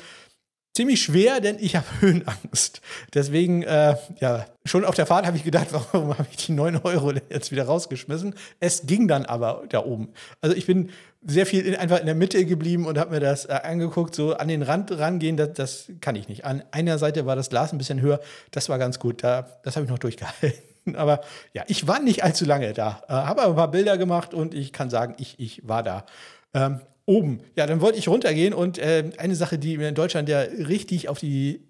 [0.80, 2.80] ziemlich schwer, denn ich habe Höhenangst.
[3.14, 6.78] Deswegen, äh, ja, schon auf der Fahrt habe ich gedacht, warum habe ich die 9
[6.84, 8.34] Euro jetzt wieder rausgeschmissen?
[8.62, 10.14] Es ging dann aber da oben.
[10.40, 13.44] Also ich bin sehr viel in, einfach in der Mitte geblieben und habe mir das
[13.44, 16.46] äh, angeguckt, so an den Rand rangehen, das, das, kann ich nicht.
[16.46, 19.76] An einer Seite war das Glas ein bisschen höher, das war ganz gut, da, das
[19.76, 20.64] habe ich noch durchgehalten.
[20.96, 21.20] Aber
[21.54, 24.54] ja, ich war nicht allzu lange da, äh, habe aber ein paar Bilder gemacht und
[24.54, 26.06] ich kann sagen, ich, ich war da.
[26.54, 27.42] Ähm, oben.
[27.56, 31.10] Ja, dann wollte ich runtergehen und äh, eine Sache, die mir in Deutschland ja richtig
[31.10, 31.68] auf die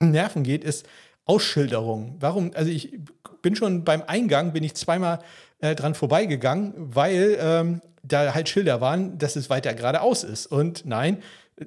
[0.00, 0.86] Nerven geht, ist
[1.24, 2.16] Ausschilderung.
[2.20, 2.52] Warum?
[2.54, 2.96] Also ich
[3.42, 5.18] bin schon beim Eingang, bin ich zweimal
[5.58, 10.46] äh, dran vorbeigegangen, weil ähm, da halt Schilder waren, dass es weiter geradeaus ist.
[10.46, 11.18] Und nein,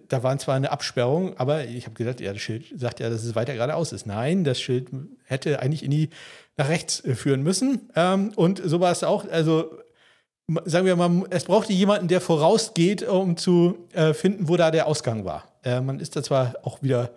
[0.07, 3.23] da war zwar eine Absperrung, aber ich habe gesagt, ja, das Schild sagt ja, dass
[3.23, 4.05] es weiter geradeaus ist.
[4.05, 4.89] Nein, das Schild
[5.25, 6.09] hätte eigentlich in die
[6.55, 7.89] nach rechts äh, führen müssen.
[7.95, 9.27] Ähm, und so war es auch.
[9.29, 9.77] Also
[10.65, 14.87] sagen wir mal, es brauchte jemanden, der vorausgeht, um zu äh, finden, wo da der
[14.87, 15.45] Ausgang war.
[15.63, 17.11] Äh, man ist da zwar auch wieder,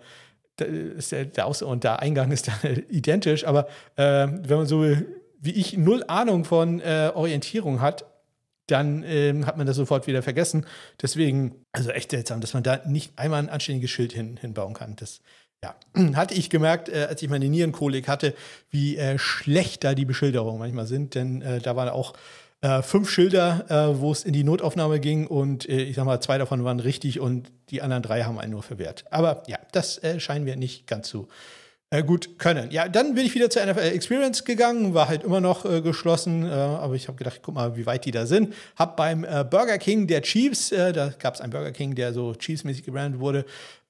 [0.59, 4.85] der, der Aus- und der Eingang ist da identisch, aber äh, wenn man so
[5.43, 8.05] wie ich null Ahnung von äh, Orientierung hat,
[8.67, 10.65] dann ähm, hat man das sofort wieder vergessen.
[11.01, 14.95] Deswegen, also echt seltsam, dass man da nicht einmal ein anständiges Schild hin, hinbauen kann.
[14.95, 15.19] Das
[15.61, 15.75] ja,
[16.15, 18.33] hatte ich gemerkt, äh, als ich meine Nierenkolik hatte,
[18.69, 22.13] wie äh, schlecht da die Beschilderungen manchmal sind, denn äh, da war auch
[22.63, 26.21] äh, fünf Schilder, äh, wo es in die Notaufnahme ging und äh, ich sag mal,
[26.21, 29.03] zwei davon waren richtig und die anderen drei haben einen nur verwehrt.
[29.11, 31.27] Aber ja, das äh, scheinen wir nicht ganz zu
[31.89, 32.71] äh, gut können.
[32.71, 36.45] Ja, dann bin ich wieder zur NFL Experience gegangen, war halt immer noch äh, geschlossen,
[36.45, 38.53] aber ich habe gedacht, guck mal, wie weit die da sind.
[38.77, 42.85] Hab beim Burger King der Chiefs, da gab es einen Burger King, der so Chiefs-mäßig
[42.85, 43.45] gebrandet wurde,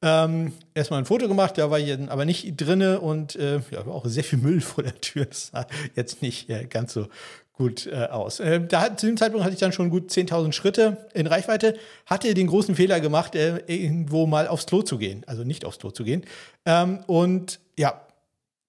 [0.06, 3.96] ähm, erstmal ein Foto gemacht, da war ich aber nicht drinne und äh, ja, war
[3.96, 5.26] auch sehr viel Müll vor der Tür.
[5.26, 7.08] Das sah jetzt nicht äh, ganz so
[7.54, 8.40] gut äh, aus.
[8.40, 12.34] Äh, da, zu dem Zeitpunkt hatte ich dann schon gut 10.000 Schritte in Reichweite, hatte
[12.34, 15.92] den großen Fehler gemacht, äh, irgendwo mal aufs Klo zu gehen, also nicht aufs Klo
[15.92, 16.26] zu gehen.
[16.66, 18.02] Ähm, und ja,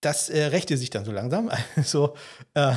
[0.03, 1.51] das äh, rächte sich dann so langsam.
[1.77, 2.15] Also
[2.53, 2.73] äh,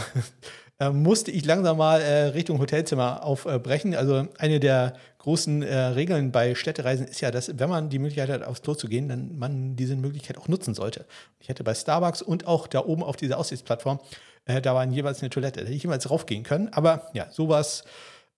[0.80, 2.02] äh, musste ich langsam mal
[2.34, 3.96] Richtung Hotelzimmer aufbrechen.
[3.96, 8.44] Also eine der großen Regeln bei Städtereisen ist ja, dass wenn man die Möglichkeit hat,
[8.44, 11.06] aufs Klo zu gehen, dann man diese Möglichkeit auch nutzen sollte.
[11.40, 14.00] Ich hätte bei Starbucks und auch da oben auf dieser Aussichtsplattform
[14.48, 15.60] äh, da war jeweils eine Toilette.
[15.60, 16.70] Da hätte ich jeweils raufgehen können.
[16.72, 17.84] Aber ja, sowas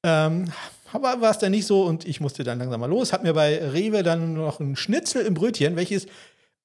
[0.03, 0.51] ähm,
[0.91, 3.13] war es dann nicht so und ich musste dann langsam mal los.
[3.13, 6.07] Hab mir bei Rewe dann noch ein Schnitzel im Brötchen, welches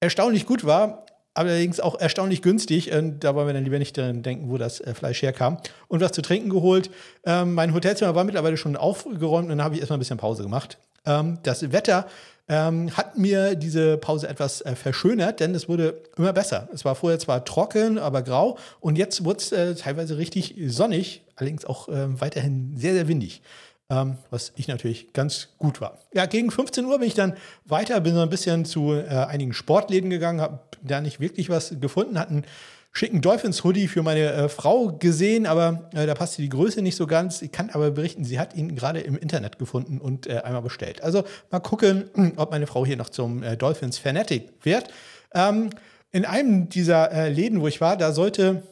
[0.00, 2.92] erstaunlich gut war, allerdings auch erstaunlich günstig.
[2.92, 5.58] Und da wollen wir dann lieber nicht dran denken, wo das äh, Fleisch herkam.
[5.88, 6.90] Und was zu trinken geholt.
[7.24, 10.42] Ähm, mein Hotelzimmer war mittlerweile schon aufgeräumt und dann habe ich erstmal ein bisschen Pause
[10.42, 10.78] gemacht.
[11.04, 12.06] Ähm, das Wetter
[12.48, 16.68] ähm, hat mir diese Pause etwas äh, verschönert, denn es wurde immer besser.
[16.72, 21.22] Es war vorher zwar trocken, aber grau und jetzt wurde es äh, teilweise richtig sonnig,
[21.36, 23.42] allerdings auch äh, weiterhin sehr, sehr windig.
[23.90, 25.98] ähm, was ich natürlich ganz gut war.
[26.14, 29.52] Ja, gegen 15 Uhr bin ich dann weiter, bin so ein bisschen zu äh, einigen
[29.52, 32.44] Sportläden gegangen, habe da nicht wirklich was gefunden, hatten
[32.94, 37.06] schicken Dolphins-Hoodie für meine äh, Frau gesehen, aber äh, da passte die Größe nicht so
[37.06, 37.42] ganz.
[37.42, 41.02] Ich kann aber berichten, sie hat ihn gerade im Internet gefunden und äh, einmal bestellt.
[41.02, 44.88] Also mal gucken, ob meine Frau hier noch zum äh, Dolphins-Fanatic wird.
[45.34, 45.70] Ähm,
[46.12, 48.62] in einem dieser äh, Läden, wo ich war, da sollte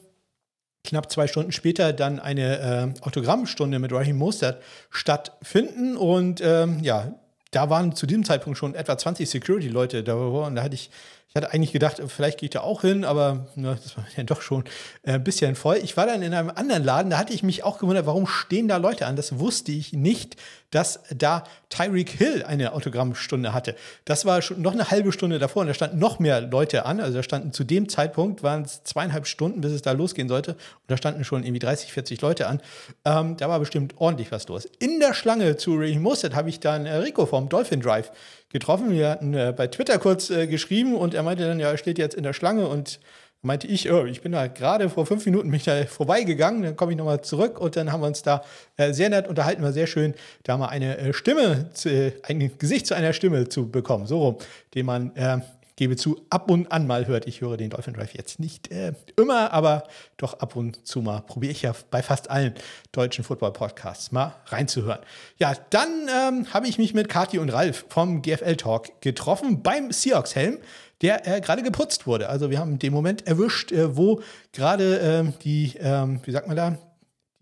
[0.84, 5.96] knapp zwei Stunden später dann eine äh, Autogrammstunde mit Raheem Mostert stattfinden.
[5.96, 7.12] Und ähm, ja,
[7.50, 10.14] da waren zu diesem Zeitpunkt schon etwa 20 Security-Leute da.
[10.14, 10.90] Und da hatte ich
[11.32, 14.22] ich hatte eigentlich gedacht, vielleicht gehe ich da auch hin, aber ne, das war ja
[14.22, 14.64] doch schon
[15.02, 15.78] äh, ein bisschen voll.
[15.82, 18.68] Ich war dann in einem anderen Laden, da hatte ich mich auch gewundert, warum stehen
[18.68, 19.16] da Leute an?
[19.16, 20.36] Das wusste ich nicht,
[20.72, 23.76] dass da Tyreek Hill eine Autogrammstunde hatte.
[24.04, 27.00] Das war schon noch eine halbe Stunde davor und da standen noch mehr Leute an.
[27.00, 30.52] Also da standen zu dem Zeitpunkt, waren es zweieinhalb Stunden, bis es da losgehen sollte.
[30.52, 32.60] Und da standen schon irgendwie 30, 40 Leute an.
[33.06, 34.66] Ähm, da war bestimmt ordentlich was los.
[34.80, 38.10] In der Schlange zu Ray Mostert habe ich dann äh, Rico vom Dolphin Drive
[38.52, 38.90] getroffen.
[38.90, 41.98] Wir hatten äh, bei Twitter kurz äh, geschrieben und er meinte dann, ja, er steht
[41.98, 43.00] jetzt in der Schlange und
[43.42, 46.92] meinte ich, oh, ich bin da gerade vor fünf Minuten mich da vorbeigegangen, dann komme
[46.92, 48.44] ich nochmal zurück und dann haben wir uns da
[48.76, 52.56] äh, sehr nett unterhalten, war sehr schön, da mal eine äh, Stimme, zu, äh, ein
[52.58, 54.36] Gesicht zu einer Stimme zu bekommen, so rum,
[54.74, 55.38] den man äh,
[55.82, 57.26] gebe zu, ab und an mal hört.
[57.26, 61.22] Ich höre den Dolphin Drive jetzt nicht äh, immer, aber doch ab und zu mal
[61.22, 62.54] probiere ich ja bei fast allen
[62.92, 65.00] deutschen Football-Podcasts mal reinzuhören.
[65.38, 69.90] Ja, dann ähm, habe ich mich mit Kati und Ralf vom GFL Talk getroffen beim
[69.90, 70.58] Seahawks-Helm
[71.00, 72.28] der äh, gerade geputzt wurde.
[72.28, 74.20] Also wir haben den Moment erwischt, äh, wo
[74.52, 76.78] gerade ähm, die, ähm, wie sagt man da,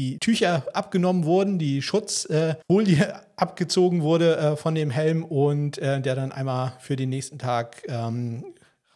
[0.01, 6.01] die Tücher abgenommen wurden, die Schutzfolie äh, abgezogen wurde äh, von dem Helm und äh,
[6.01, 8.45] der dann einmal für den nächsten Tag ähm,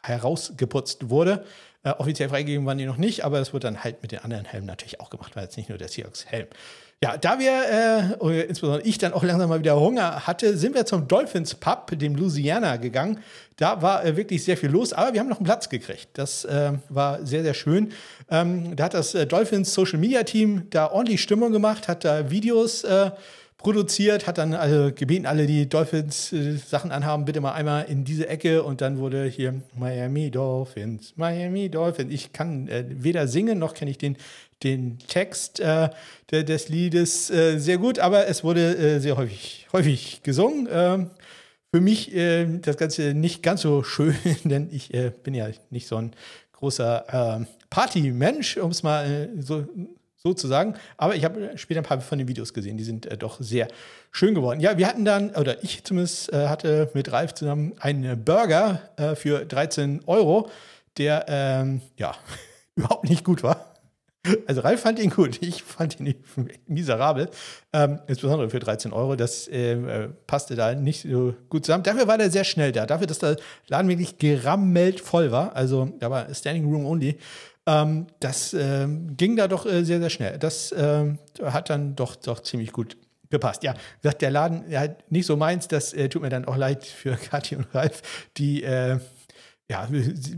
[0.02, 1.44] herausgeputzt wurde.
[1.82, 4.44] Äh, offiziell freigegeben waren die noch nicht, aber es wird dann halt mit den anderen
[4.44, 6.46] Helmen natürlich auch gemacht, weil jetzt nicht nur der Seahawks-Helm.
[7.02, 10.86] Ja, da wir, äh, insbesondere ich dann auch langsam mal wieder Hunger hatte, sind wir
[10.86, 13.20] zum Dolphins Pub, dem Louisiana, gegangen.
[13.56, 16.08] Da war äh, wirklich sehr viel los, aber wir haben noch einen Platz gekriegt.
[16.14, 17.92] Das äh, war sehr, sehr schön.
[18.30, 22.30] Ähm, da hat das äh, Dolphins Social Media Team da ordentlich Stimmung gemacht, hat da
[22.30, 23.10] Videos äh,
[23.64, 28.04] produziert, hat dann also gebeten, alle, die Dolphins äh, Sachen anhaben, bitte mal einmal in
[28.04, 32.12] diese Ecke und dann wurde hier Miami Dolphins, Miami Dolphins.
[32.12, 34.16] Ich kann äh, weder singen noch kenne ich den
[34.62, 35.90] den Text äh,
[36.30, 40.68] de, des Liedes äh, sehr gut, aber es wurde äh, sehr häufig, häufig gesungen.
[40.70, 41.10] Ähm,
[41.72, 44.90] für mich äh, das Ganze nicht ganz so schön, denn ich
[45.22, 46.12] bin ja nicht so ein
[46.52, 49.66] großer ähm, Partymensch, um es mal so,
[50.26, 50.74] so zu sagen.
[50.96, 53.68] Aber ich habe später ein paar von den Videos gesehen, die sind doch sehr
[54.10, 54.60] schön geworden.
[54.60, 58.80] Ja, wir hatten dann, oder ich zumindest hatte mit Ralf zusammen einen Burger
[59.16, 60.48] für 13 Euro,
[60.96, 62.14] der ähm, ja
[62.74, 63.74] überhaupt nicht gut war.
[64.46, 66.14] Also Ralf fand ihn gut, ich fand ihn
[66.66, 67.28] miserabel.
[67.74, 69.16] Ähm, insbesondere für 13 Euro.
[69.16, 71.84] Das äh, äh, passte da nicht so gut zusammen.
[71.84, 72.86] Dafür war der sehr schnell da.
[72.86, 73.36] Dafür, dass der
[73.68, 75.54] Laden wirklich gerammelt voll war.
[75.54, 77.18] Also da war Standing Room Only.
[77.66, 80.38] Ähm, das äh, ging da doch äh, sehr, sehr schnell.
[80.38, 82.96] Das ähm, hat dann doch, doch ziemlich gut
[83.30, 83.62] gepasst.
[83.62, 85.68] Ja, gesagt, der Laden ja, nicht so meins.
[85.68, 88.02] Das äh, tut mir dann auch leid für Kathi und Ralf,
[88.36, 88.98] die äh,
[89.68, 89.88] ja,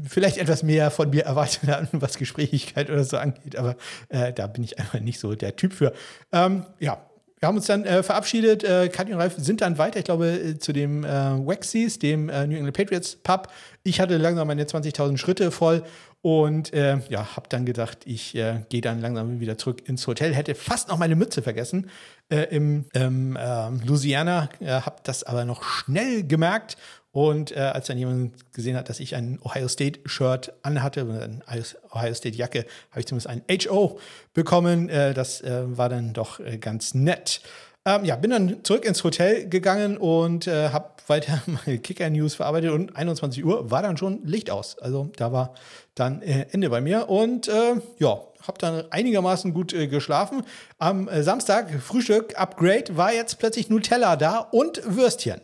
[0.08, 3.76] vielleicht etwas mehr von mir erwartet hatten, was Gesprächigkeit oder so angeht, aber
[4.08, 5.92] äh, da bin ich einfach nicht so der Typ für.
[6.30, 7.04] Ähm, ja,
[7.38, 8.64] wir haben uns dann äh, verabschiedet.
[8.64, 12.28] Äh, Katja und Ralf sind dann weiter, ich glaube, äh, zu dem äh, Waxies, dem
[12.28, 13.48] äh, New England Patriots Pub.
[13.82, 15.82] Ich hatte langsam meine 20.000 Schritte voll
[16.22, 20.34] und äh, ja, habe dann gedacht, ich äh, gehe dann langsam wieder zurück ins Hotel.
[20.34, 21.90] Hätte fast noch meine Mütze vergessen
[22.28, 23.38] im ähm,
[23.84, 26.76] Louisiana, habe das aber noch schnell gemerkt
[27.16, 32.12] und äh, als dann jemand gesehen hat, dass ich ein Ohio State-Shirt anhatte, eine Ohio
[32.12, 33.98] State-Jacke, habe ich zumindest ein HO
[34.34, 34.90] bekommen.
[34.90, 37.40] Äh, das äh, war dann doch äh, ganz nett.
[37.86, 42.70] Ähm, ja, bin dann zurück ins Hotel gegangen und äh, habe weiter meine Kicker-News verarbeitet
[42.72, 44.78] und 21 Uhr war dann schon Licht aus.
[44.78, 45.54] Also da war
[45.94, 50.42] dann äh, Ende bei mir und ja, habe dann einigermaßen gut geschlafen.
[50.78, 55.40] Am Samstag, Frühstück, Upgrade, war jetzt plötzlich Nutella da und Würstchen.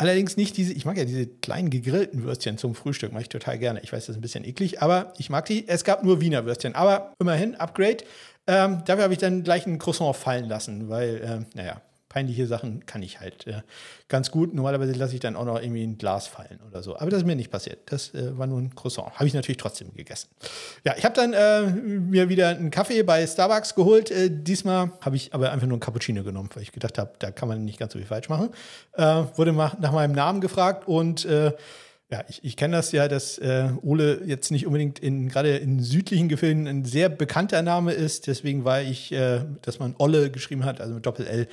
[0.00, 3.58] Allerdings nicht diese, ich mag ja diese kleinen gegrillten Würstchen zum Frühstück, mache ich total
[3.58, 3.80] gerne.
[3.82, 5.66] Ich weiß, das ist ein bisschen eklig, aber ich mag die.
[5.66, 8.04] Es gab nur Wiener Würstchen, aber immerhin, Upgrade.
[8.46, 12.86] Ähm, dafür habe ich dann gleich ein Croissant fallen lassen, weil, ähm, naja, peinliche Sachen
[12.86, 13.60] kann ich halt äh,
[14.08, 14.54] ganz gut.
[14.54, 16.96] Normalerweise lasse ich dann auch noch irgendwie ein Glas fallen oder so.
[16.96, 17.80] Aber das ist mir nicht passiert.
[17.86, 19.12] Das äh, war nur ein Croissant.
[19.14, 20.28] Habe ich natürlich trotzdem gegessen.
[20.84, 24.10] Ja, ich habe dann äh, mir wieder einen Kaffee bei Starbucks geholt.
[24.10, 27.30] Äh, diesmal habe ich aber einfach nur einen Cappuccino genommen, weil ich gedacht habe, da
[27.30, 28.50] kann man nicht ganz so viel falsch machen.
[28.94, 31.52] Äh, wurde nach meinem Namen gefragt und äh,
[32.10, 35.80] ja, ich, ich kenne das ja, dass äh, Ole jetzt nicht unbedingt in gerade in
[35.80, 38.26] südlichen Gefilden ein sehr bekannter Name ist.
[38.26, 41.48] Deswegen war ich, äh, dass man Olle geschrieben hat, also mit Doppel-L,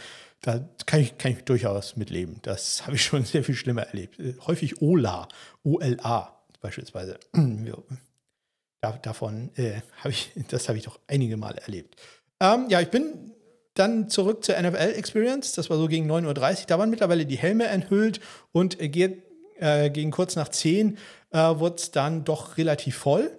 [0.46, 2.40] da kann ich, kann ich durchaus mitleben.
[2.44, 4.20] Das habe ich schon sehr viel schlimmer erlebt.
[4.20, 5.28] Äh, häufig OLA,
[5.64, 7.20] OLA beispielsweise.
[8.82, 11.96] da, davon äh, habe ich, das habe ich doch einige Mal erlebt.
[12.40, 13.32] Ähm, ja, ich bin
[13.74, 15.54] dann zurück zur NFL Experience.
[15.54, 16.66] Das war so gegen 9.30 Uhr.
[16.68, 18.20] Da waren mittlerweile die Helme enthüllt
[18.52, 19.24] und äh, geht,
[19.58, 20.98] äh, gegen kurz nach 10
[21.32, 23.32] äh, wurde es dann doch relativ voll.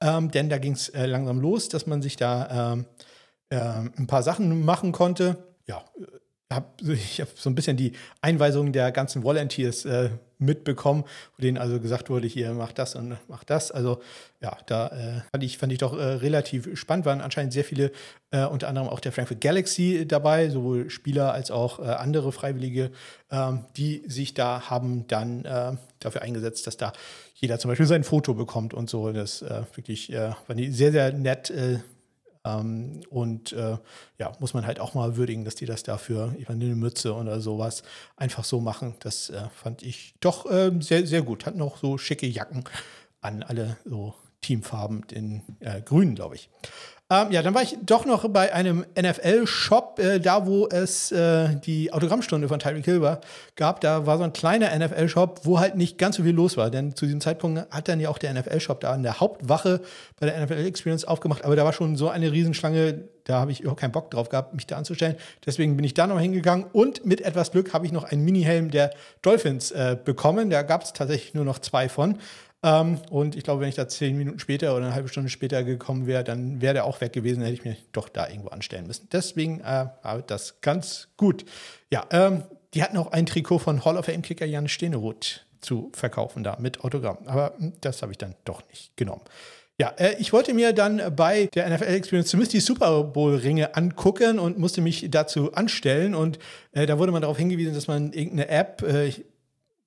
[0.00, 2.86] Ähm, denn da ging es äh, langsam los, dass man sich da ähm,
[3.50, 5.54] äh, ein paar Sachen machen konnte.
[5.66, 5.84] Ja,
[6.52, 11.04] hab, ich habe so ein bisschen die Einweisung der ganzen Volunteers äh, mitbekommen,
[11.36, 13.70] wo denen also gesagt wurde, hier mach das und mach das.
[13.70, 14.02] Also
[14.40, 17.92] ja, da äh, fand, ich, fand ich doch äh, relativ spannend, waren anscheinend sehr viele,
[18.30, 22.90] äh, unter anderem auch der Frankfurt Galaxy dabei, sowohl Spieler als auch äh, andere Freiwillige,
[23.30, 26.92] ähm, die sich da haben dann äh, dafür eingesetzt, dass da
[27.36, 29.12] jeder zum Beispiel sein Foto bekommt und so.
[29.12, 30.12] Das wirklich,
[30.46, 31.52] fand ich sehr, sehr nett
[32.44, 33.78] ähm, und äh,
[34.18, 37.14] ja, muss man halt auch mal würdigen, dass die das dafür, ich meine, eine Mütze
[37.14, 37.82] oder sowas
[38.16, 38.94] einfach so machen.
[39.00, 41.46] Das äh, fand ich doch äh, sehr, sehr gut.
[41.46, 42.64] Hatten auch so schicke Jacken
[43.20, 46.50] an, alle so Teamfarben in äh, grün, glaube ich.
[47.10, 51.54] Ähm, ja, dann war ich doch noch bei einem NFL-Shop, äh, da wo es äh,
[51.56, 53.20] die Autogrammstunde von Tyreek Hill war,
[53.56, 53.82] gab.
[53.82, 56.70] Da war so ein kleiner NFL-Shop, wo halt nicht ganz so viel los war.
[56.70, 59.82] Denn zu diesem Zeitpunkt hat dann ja auch der NFL-Shop da an der Hauptwache
[60.18, 61.44] bei der NFL Experience aufgemacht.
[61.44, 64.54] Aber da war schon so eine Riesenschlange, da habe ich überhaupt keinen Bock drauf gehabt,
[64.54, 65.16] mich da anzustellen.
[65.44, 68.70] Deswegen bin ich da noch hingegangen und mit etwas Glück habe ich noch einen Mini-Helm
[68.70, 68.90] der
[69.20, 70.48] Dolphins äh, bekommen.
[70.48, 72.18] Da gab es tatsächlich nur noch zwei von.
[72.64, 75.62] Ähm, und ich glaube, wenn ich da zehn Minuten später oder eine halbe Stunde später
[75.62, 78.86] gekommen wäre, dann wäre der auch weg gewesen, hätte ich mich doch da irgendwo anstellen
[78.86, 79.06] müssen.
[79.12, 81.44] Deswegen äh, war das ganz gut.
[81.92, 82.42] Ja, ähm,
[82.72, 86.82] die hatten auch ein Trikot von Hall of Fame-Kicker Jan Steneroth zu verkaufen da mit
[86.82, 87.18] Autogramm.
[87.26, 89.22] Aber hm, das habe ich dann doch nicht genommen.
[89.78, 94.38] Ja, äh, ich wollte mir dann bei der NFL Experience zumindest die Super Bowl-Ringe angucken
[94.38, 96.14] und musste mich dazu anstellen.
[96.14, 96.38] Und
[96.72, 99.12] äh, da wurde man darauf hingewiesen, dass man irgendeine App, äh,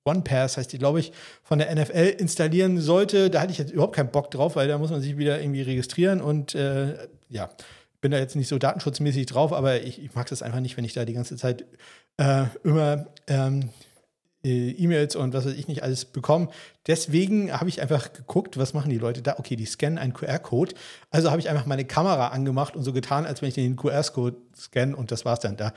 [0.08, 3.30] OnePass heißt die, glaube ich, von der NFL installieren sollte.
[3.30, 5.62] Da hatte ich jetzt überhaupt keinen Bock drauf, weil da muss man sich wieder irgendwie
[5.62, 7.50] registrieren und äh, ja,
[8.00, 10.84] bin da jetzt nicht so datenschutzmäßig drauf, aber ich, ich mag das einfach nicht, wenn
[10.84, 11.64] ich da die ganze Zeit
[12.16, 13.70] äh, immer ähm,
[14.44, 16.48] äh, E-Mails und was weiß ich nicht alles bekomme.
[16.86, 19.36] Deswegen habe ich einfach geguckt, was machen die Leute da?
[19.38, 20.74] Okay, die scannen einen QR-Code.
[21.10, 24.36] Also habe ich einfach meine Kamera angemacht und so getan, als wenn ich den QR-Code
[24.56, 25.56] scanne und das war es dann.
[25.56, 25.72] Da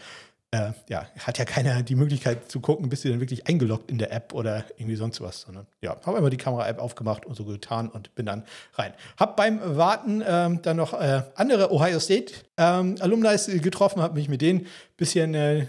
[0.54, 3.98] äh, ja, hat ja keiner die Möglichkeit zu gucken, bist du dann wirklich eingeloggt in
[3.98, 7.46] der App oder irgendwie sonst was, sondern ja, habe immer die Kamera-App aufgemacht und so
[7.46, 8.44] getan und bin dann
[8.74, 8.94] rein.
[9.18, 14.28] Hab beim Warten ähm, dann noch äh, andere Ohio State ähm, Alumni getroffen, habe mich
[14.28, 15.68] mit denen ein bisschen äh,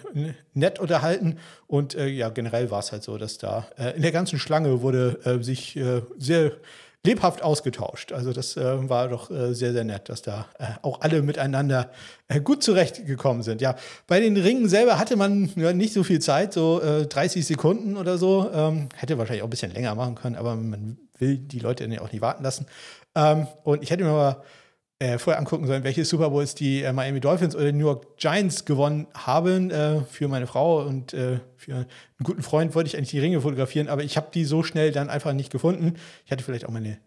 [0.53, 4.13] nett unterhalten und äh, ja, generell war es halt so, dass da äh, in der
[4.13, 5.79] ganzen Schlange wurde äh, sich
[6.19, 6.53] sehr
[7.05, 8.13] lebhaft ausgetauscht.
[8.13, 11.91] Also das äh, war doch äh, sehr, sehr nett, dass da äh, auch alle miteinander
[12.29, 13.61] äh, gut zurechtgekommen sind.
[13.61, 13.75] Ja,
[14.07, 17.97] bei den Ringen selber hatte man ja, nicht so viel Zeit, so 30 äh, Sekunden
[17.97, 18.51] oder so.
[18.53, 22.01] Ähm, hätte wahrscheinlich auch ein bisschen länger machen können, aber man will die Leute ja
[22.03, 22.67] auch nicht warten lassen.
[23.17, 24.43] Ähm, und ich hätte mir mal
[25.03, 28.65] äh, vorher angucken sollen, welche Super Bowls die äh, Miami Dolphins oder New York Giants
[28.65, 29.71] gewonnen haben.
[29.71, 31.87] Äh, für meine Frau und äh, für einen
[32.23, 35.11] guten Freund wollte ich eigentlich die Ringe fotografieren, aber ich habe die so schnell dann
[35.11, 35.95] einfach nicht gefunden.
[36.25, 36.99] Ich hatte vielleicht auch meine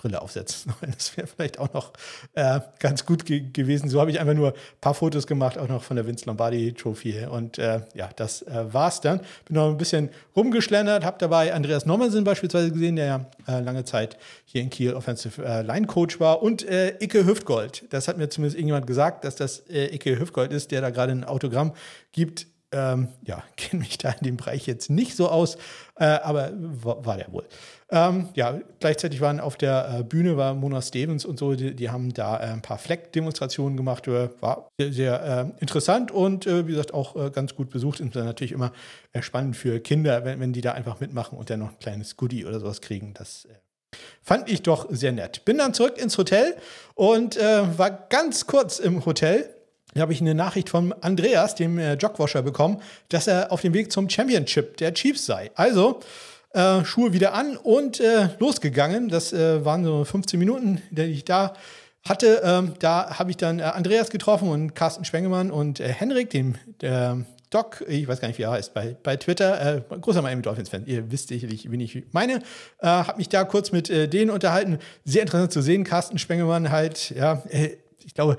[0.00, 0.72] Brille aufsetzen.
[1.00, 1.92] Das wäre vielleicht auch noch
[2.34, 3.88] äh, ganz gut ge gewesen.
[3.88, 6.72] So habe ich einfach nur ein paar Fotos gemacht, auch noch von der Vince Lombardi
[6.72, 7.26] Trophy.
[7.26, 9.20] Und äh, ja, das äh, war's dann.
[9.44, 13.84] Bin noch ein bisschen rumgeschlendert, habe dabei Andreas Nommensen beispielsweise gesehen, der ja äh, lange
[13.84, 16.42] Zeit hier in Kiel Offensive äh, Line Coach war.
[16.42, 17.84] Und äh, Icke Hüftgold.
[17.90, 21.24] Das hat mir zumindest irgendjemand gesagt, dass das Icke Hüftgold ist, der da gerade ein
[21.24, 21.72] Autogramm
[22.12, 22.46] gibt.
[22.72, 25.58] Ähm, ja, kenne mich da in dem Bereich jetzt nicht so aus,
[25.96, 27.44] aber war, der wohl.
[27.92, 31.90] Ähm, ja, gleichzeitig waren auf der äh, Bühne war Mona Stevens und so, die, die
[31.90, 36.72] haben da äh, ein paar Fleck-Demonstrationen gemacht, war sehr, sehr äh, interessant und äh, wie
[36.72, 38.00] gesagt auch äh, ganz gut besucht.
[38.00, 38.72] Und dann natürlich immer
[39.20, 42.44] spannend für Kinder, wenn, wenn die da einfach mitmachen und dann noch ein kleines Goodie
[42.44, 43.14] oder sowas kriegen.
[43.14, 43.48] Das
[44.22, 45.44] Fand ich doch sehr nett.
[45.44, 46.54] Bin dann zurück ins Hotel
[46.94, 49.48] und äh, war ganz kurz im Hotel
[49.94, 53.74] da habe ich eine Nachricht von Andreas, dem äh, Jogwasher, bekommen, dass er auf dem
[53.74, 55.50] Weg zum Championship der Chiefs sei.
[55.56, 55.98] Also
[56.52, 59.08] äh, Schuhe wieder an und äh, losgegangen.
[59.08, 61.54] Das äh, waren so 15 Minuten, die ich da
[62.08, 62.42] hatte.
[62.44, 66.56] Ähm, da habe ich dann äh, Andreas getroffen und Carsten Schwengemann und äh, Henrik, dem
[67.50, 70.86] Doc, ich weiß gar nicht, wie er heißt, bei, bei Twitter, äh, großer Miami Dolphins-Fan,
[70.86, 72.34] ihr wisst sicherlich, wen ich meine,
[72.78, 74.78] äh, habe mich da kurz mit äh, denen unterhalten.
[75.04, 78.36] Sehr interessant zu sehen, Carsten Spengemann halt, ja, äh, ich glaube,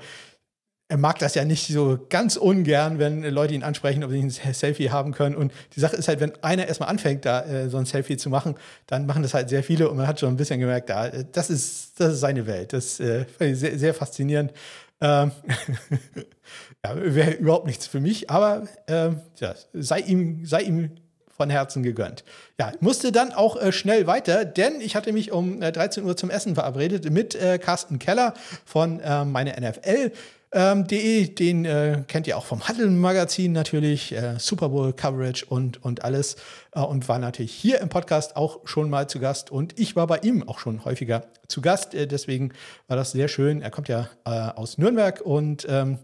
[0.88, 4.30] er mag das ja nicht so ganz ungern, wenn Leute ihn ansprechen, ob sie ein
[4.30, 5.34] Selfie haben können.
[5.34, 8.28] Und die Sache ist halt, wenn einer erstmal anfängt, da äh, so ein Selfie zu
[8.28, 8.56] machen,
[8.86, 11.48] dann machen das halt sehr viele und man hat schon ein bisschen gemerkt, da, das,
[11.48, 12.74] ist, das ist seine Welt.
[12.74, 14.52] Das äh, sehr, sehr faszinierend.
[15.00, 15.32] Ähm,
[16.84, 19.10] ja, wäre überhaupt nichts für mich, aber äh,
[19.40, 20.90] ja, sei, ihm, sei ihm
[21.34, 22.22] von Herzen gegönnt.
[22.60, 26.16] Ja, musste dann auch äh, schnell weiter, denn ich hatte mich um äh, 13 Uhr
[26.16, 30.12] zum Essen verabredet mit äh, Carsten Keller von äh, meine NFL.
[30.54, 36.04] Ähm, de, den äh, kennt ihr auch vom Huddle-Magazin natürlich, äh, Super Bowl-Coverage und, und
[36.04, 36.36] alles.
[36.74, 39.50] Äh, und war natürlich hier im Podcast auch schon mal zu Gast.
[39.50, 41.94] Und ich war bei ihm auch schon häufiger zu Gast.
[41.94, 42.52] Äh, deswegen
[42.86, 43.62] war das sehr schön.
[43.62, 45.98] Er kommt ja äh, aus Nürnberg und ähm,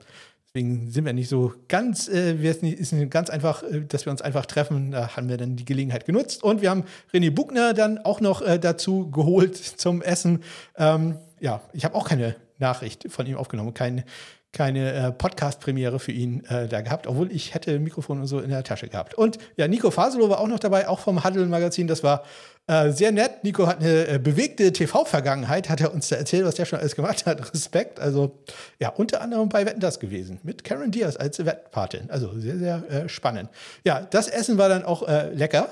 [0.55, 4.11] Deswegen sind wir nicht so ganz, äh, wir ist nicht ganz einfach, äh, dass wir
[4.11, 4.92] uns einfach treffen.
[4.92, 6.42] Da haben wir dann die Gelegenheit genutzt.
[6.42, 10.42] Und wir haben René Buchner dann auch noch äh, dazu geholt zum Essen.
[10.76, 14.05] Ähm, ja, ich habe auch keine Nachricht von ihm aufgenommen, kein,
[14.53, 18.51] keine äh, Podcast-Premiere für ihn äh, da gehabt, obwohl ich hätte Mikrofon und so in
[18.51, 19.14] der Tasche gehabt.
[19.14, 21.86] Und ja, Nico Faselow war auch noch dabei, auch vom Huddle-Magazin.
[21.86, 22.24] Das war
[22.66, 23.44] äh, sehr nett.
[23.44, 26.96] Nico hat eine äh, bewegte TV-Vergangenheit, hat er uns da erzählt, was der schon alles
[26.96, 27.53] gemacht hat.
[27.55, 28.01] Respekt.
[28.01, 28.38] Also,
[28.78, 30.38] ja, unter anderem bei Wetten das gewesen.
[30.42, 32.11] Mit Karen Diaz als Wettpatin.
[32.11, 33.51] Also sehr, sehr äh, spannend.
[33.84, 35.68] Ja, das Essen war dann auch äh, lecker.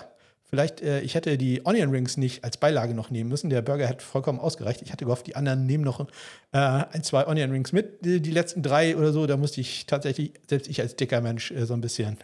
[0.48, 3.50] Vielleicht, äh, ich hätte die Onion Rings nicht als Beilage noch nehmen müssen.
[3.50, 4.82] Der Burger hat vollkommen ausgereicht.
[4.82, 6.06] Ich hatte gehofft, die anderen nehmen noch äh,
[6.52, 8.04] ein, zwei Onion Rings mit.
[8.04, 11.52] Die, die, letzten drei oder so, da musste ich tatsächlich, selbst ich als dicker Mensch,
[11.62, 12.18] so ein bisschen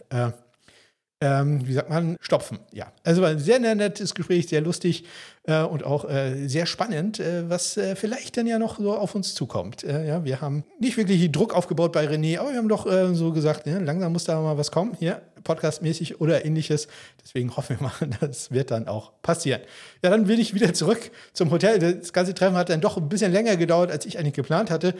[1.23, 2.59] ähm, wie sagt man, stopfen.
[2.73, 5.05] Ja, also war ein sehr nettes Gespräch, sehr lustig
[5.43, 9.15] äh, und auch äh, sehr spannend, äh, was äh, vielleicht dann ja noch so auf
[9.15, 9.85] uns zukommt.
[9.85, 13.15] Äh, ja, wir haben nicht wirklich Druck aufgebaut bei René, aber wir haben doch äh,
[13.15, 14.97] so gesagt, ja, langsam muss da mal was kommen.
[14.99, 16.89] Hier, podcastmäßig oder ähnliches.
[17.23, 19.61] Deswegen hoffen wir mal, das wird dann auch passieren.
[20.03, 21.79] Ja, dann will ich wieder zurück zum Hotel.
[21.79, 24.93] Das ganze Treffen hat dann doch ein bisschen länger gedauert, als ich eigentlich geplant hatte.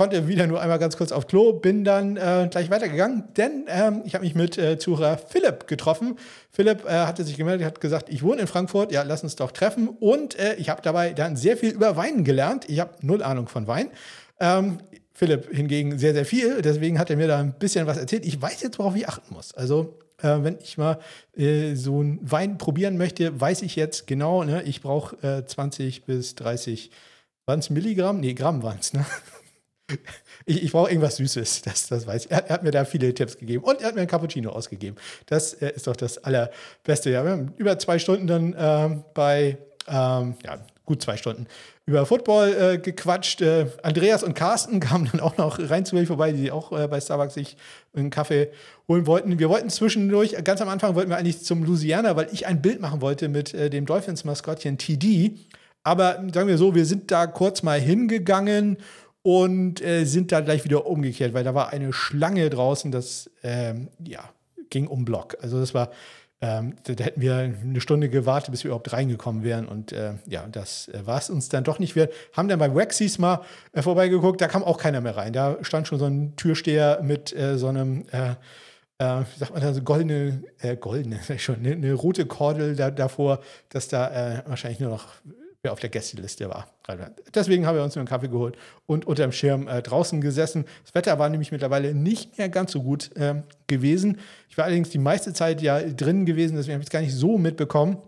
[0.00, 4.00] Konnte wieder nur einmal ganz kurz auf Klo, bin dann äh, gleich weitergegangen, denn ähm,
[4.06, 6.16] ich habe mich mit äh, Zuhörer Philipp getroffen.
[6.50, 9.52] Philipp äh, hatte sich gemeldet, hat gesagt, ich wohne in Frankfurt, ja, lass uns doch
[9.52, 9.88] treffen.
[9.88, 12.64] Und äh, ich habe dabei dann sehr viel über Wein gelernt.
[12.70, 13.90] Ich habe null Ahnung von Wein.
[14.40, 14.78] Ähm,
[15.12, 16.62] Philipp hingegen sehr, sehr viel.
[16.62, 18.24] Deswegen hat er mir da ein bisschen was erzählt.
[18.24, 19.52] Ich weiß jetzt, worauf ich achten muss.
[19.52, 20.98] Also, äh, wenn ich mal
[21.36, 26.06] äh, so einen Wein probieren möchte, weiß ich jetzt genau, ne, ich brauche äh, 20
[26.06, 26.90] bis 30,
[27.44, 28.20] waren Milligramm?
[28.20, 29.04] Nee, Gramm waren es, ne?
[30.46, 32.30] Ich, ich brauche irgendwas Süßes, das, das weiß ich.
[32.30, 34.96] Er, er, hat mir da viele Tipps gegeben und er hat mir ein Cappuccino ausgegeben.
[35.26, 37.10] Das äh, ist doch das Allerbeste.
[37.10, 41.46] Ja, wir haben über zwei Stunden dann äh, bei, ähm, ja, gut zwei Stunden
[41.90, 43.42] über Football äh, gequatscht.
[43.42, 46.86] Äh, Andreas und Carsten kamen dann auch noch rein zu mir vorbei, die auch äh,
[46.88, 47.56] bei Starbucks sich
[47.94, 48.50] einen Kaffee
[48.88, 49.38] holen wollten.
[49.38, 52.80] Wir wollten zwischendurch, ganz am Anfang wollten wir eigentlich zum Louisiana, weil ich ein Bild
[52.80, 55.32] machen wollte mit äh, dem Dolphins-Maskottchen TD.
[55.82, 58.76] Aber sagen wir so, wir sind da kurz mal hingegangen
[59.22, 63.88] und äh, sind da gleich wieder umgekehrt, weil da war eine Schlange draußen, das ähm,
[64.04, 64.28] ja,
[64.70, 65.36] ging um Block.
[65.40, 65.90] Also das war
[66.42, 69.66] ähm, da hätten wir eine Stunde gewartet, bis wir überhaupt reingekommen wären.
[69.66, 72.14] Und äh, ja, das äh, war es uns dann doch nicht wert.
[72.32, 73.42] Haben dann bei Waxys mal
[73.72, 75.34] äh, vorbeigeguckt, da kam auch keiner mehr rein.
[75.34, 78.30] Da stand schon so ein Türsteher mit äh, so einem, äh,
[78.96, 80.42] äh, sagt man da, so goldene,
[80.80, 85.08] goldene, schon, eine, eine rote Kordel da, davor, dass da wahrscheinlich nur noch
[85.62, 86.66] wer auf der Gästeliste war.
[87.34, 88.56] Deswegen haben wir uns einen Kaffee geholt
[88.86, 90.64] und unter dem Schirm äh, draußen gesessen.
[90.84, 94.18] Das Wetter war nämlich mittlerweile nicht mehr ganz so gut äh, gewesen.
[94.48, 97.14] Ich war allerdings die meiste Zeit ja drin gewesen, deswegen habe ich es gar nicht
[97.14, 97.98] so mitbekommen.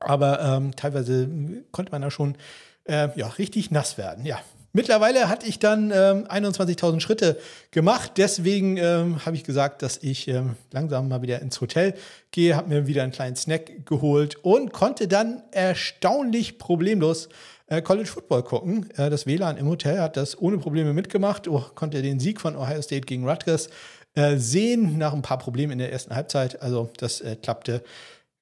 [0.00, 1.28] Aber ähm, teilweise
[1.70, 2.36] konnte man da schon
[2.84, 4.26] äh, ja, richtig nass werden.
[4.26, 4.40] Ja,
[4.72, 7.38] Mittlerweile hatte ich dann ähm, 21.000 Schritte
[7.70, 8.12] gemacht.
[8.16, 11.94] Deswegen ähm, habe ich gesagt, dass ich ähm, langsam mal wieder ins Hotel
[12.30, 17.28] gehe, habe mir wieder einen kleinen Snack geholt und konnte dann erstaunlich problemlos
[17.66, 18.88] äh, College Football gucken.
[18.96, 22.56] Äh, das WLAN im Hotel hat das ohne Probleme mitgemacht, oh, konnte den Sieg von
[22.56, 23.68] Ohio State gegen Rutgers
[24.14, 26.60] äh, sehen nach ein paar Problemen in der ersten Halbzeit.
[26.60, 27.82] Also das äh, klappte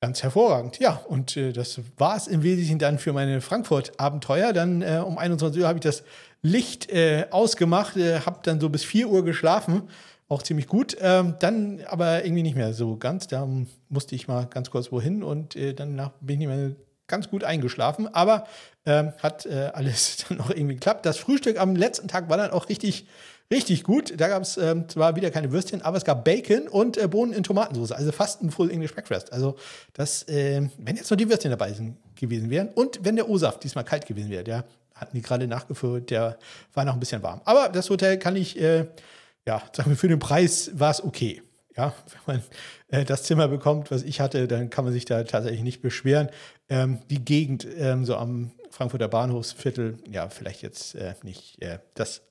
[0.02, 0.78] Ganz hervorragend.
[0.78, 4.54] Ja, und äh, das war es im Wesentlichen dann für meine Frankfurt-Abenteuer.
[4.54, 6.04] Dann äh, um 21 Uhr habe ich das
[6.40, 9.90] Licht äh, ausgemacht, äh, habe dann so bis 4 Uhr geschlafen.
[10.26, 10.96] Auch ziemlich gut.
[11.02, 13.26] Ähm, dann aber irgendwie nicht mehr so ganz.
[13.26, 13.46] Da
[13.90, 16.70] musste ich mal ganz kurz wohin und äh, danach bin ich nicht mehr
[17.06, 18.08] ganz gut eingeschlafen.
[18.08, 18.46] Aber
[18.86, 21.04] ähm, hat äh, alles dann noch irgendwie geklappt.
[21.04, 23.06] Das Frühstück am letzten Tag war dann auch richtig
[23.52, 24.14] Richtig gut.
[24.16, 27.32] Da gab es ähm, zwar wieder keine Würstchen, aber es gab Bacon und äh, Bohnen
[27.32, 27.90] in Tomatensauce.
[27.90, 29.32] Also fast ein Full English Breakfast.
[29.32, 29.56] Also
[29.92, 33.64] das, äh, wenn jetzt noch die Würstchen dabei sind, gewesen wären und wenn der O-Saft
[33.64, 36.38] diesmal kalt gewesen wäre, der hatten die gerade nachgefüllt, der
[36.74, 37.40] war noch ein bisschen warm.
[37.44, 38.86] Aber das Hotel kann ich, äh,
[39.46, 41.42] ja, sagen wir, für den Preis war es okay.
[41.76, 41.94] Ja,
[42.26, 45.62] wenn man äh, das Zimmer bekommt, was ich hatte, dann kann man sich da tatsächlich
[45.62, 46.28] nicht beschweren.
[46.68, 52.22] Ähm, die Gegend ähm, so am Frankfurter Bahnhofsviertel, ja, vielleicht jetzt äh, nicht äh, das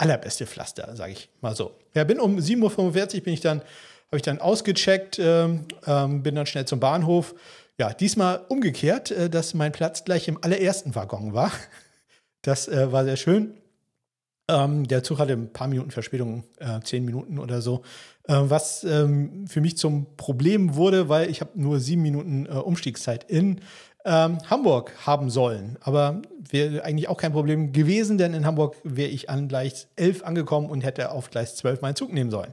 [0.00, 1.76] allerbeste Pflaster, sage ich mal so.
[1.94, 6.34] Ja, bin um 7.45 Uhr bin ich dann, habe ich dann ausgecheckt, ähm, ähm, bin
[6.34, 7.34] dann schnell zum Bahnhof.
[7.78, 11.52] Ja, diesmal umgekehrt, äh, dass mein Platz gleich im allerersten Waggon war.
[12.42, 13.52] Das äh, war sehr schön.
[14.48, 17.82] Ähm, der Zug hatte ein paar Minuten Verspätung, äh, zehn Minuten oder so,
[18.24, 22.52] äh, was ähm, für mich zum Problem wurde, weil ich habe nur sieben Minuten äh,
[22.52, 23.60] Umstiegszeit in
[24.04, 25.76] ähm, Hamburg haben sollen.
[25.82, 30.24] Aber wäre eigentlich auch kein Problem gewesen, denn in Hamburg wäre ich an Gleis 11
[30.24, 32.52] angekommen und hätte auf Gleis 12 meinen Zug nehmen sollen.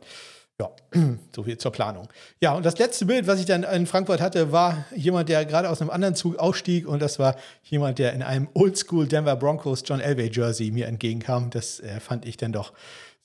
[0.60, 0.72] Ja,
[1.36, 2.08] so viel zur Planung.
[2.41, 5.70] Ja, und das letzte Bild, was ich dann in Frankfurt hatte, war jemand, der gerade
[5.70, 9.84] aus einem anderen Zug ausstieg und das war jemand, der in einem Oldschool Denver Broncos
[9.86, 11.52] John Elway Jersey mir entgegenkam.
[11.52, 12.74] Das äh, fand ich dann doch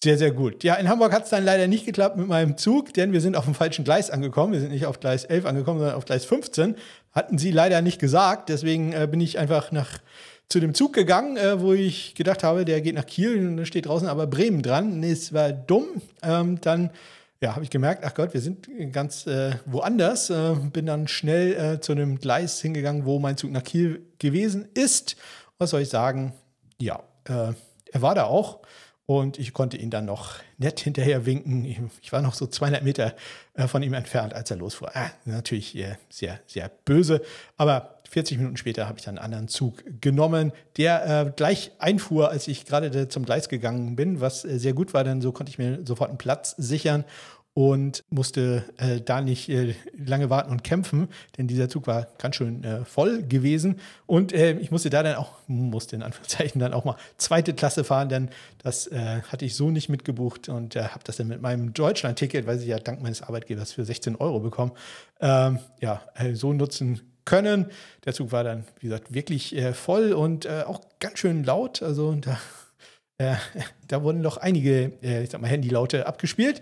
[0.02, 0.64] sehr, sehr gut.
[0.64, 3.36] Ja, in Hamburg hat es dann leider nicht geklappt mit meinem Zug, denn wir sind
[3.36, 4.52] auf dem falschen Gleis angekommen.
[4.52, 6.74] Wir sind nicht auf Gleis 11 angekommen, sondern auf Gleis 15.
[7.12, 8.48] Hatten sie leider nicht gesagt.
[8.48, 9.98] Deswegen äh, bin ich einfach nach
[10.48, 13.64] zu dem Zug gegangen, äh, wo ich gedacht habe, der geht nach Kiel und da
[13.64, 14.98] steht draußen aber Bremen dran.
[14.98, 15.86] Nee, es war dumm.
[16.22, 16.90] Ähm, dann
[17.40, 20.30] ja, habe ich gemerkt, ach Gott, wir sind ganz äh, woanders.
[20.30, 24.68] Äh, bin dann schnell äh, zu einem Gleis hingegangen, wo mein Zug nach Kiel gewesen
[24.74, 25.14] ist.
[25.58, 26.32] Was soll ich sagen?
[26.80, 27.52] Ja, äh,
[27.92, 28.61] er war da auch.
[29.06, 31.64] Und ich konnte ihn dann noch nett hinterher winken.
[32.00, 33.14] Ich, war noch so 200 Meter
[33.54, 34.90] äh, von ihm entfernt, als er losfuhr.
[34.94, 37.20] Ah, natürlich äh, sehr, sehr böse.
[37.56, 42.30] Aber 40 Minuten später habe ich dann einen anderen Zug genommen, der äh, gleich einfuhr,
[42.30, 45.58] als ich gerade zum Gleis gegangen bin, was sehr gut war, denn so konnte ich
[45.58, 47.04] mir sofort einen Platz sichern
[47.54, 52.36] und musste äh, da nicht äh, lange warten und kämpfen, denn dieser Zug war ganz
[52.36, 56.72] schön äh, voll gewesen und äh, ich musste da dann auch, musste in Anführungszeichen dann
[56.72, 58.30] auch mal zweite Klasse fahren, denn
[58.62, 62.46] das äh, hatte ich so nicht mitgebucht und äh, habe das dann mit meinem Deutschland-Ticket,
[62.46, 64.72] weil ich ja dank meines Arbeitgebers für 16 Euro bekommen,
[65.20, 67.66] ähm, ja, so nutzen können.
[68.04, 72.38] Der Zug war dann, wie gesagt, wirklich voll und auch ganz schön laut, also da
[73.88, 76.60] da wurden doch einige, ich sag mal, Handylaute abgespielt.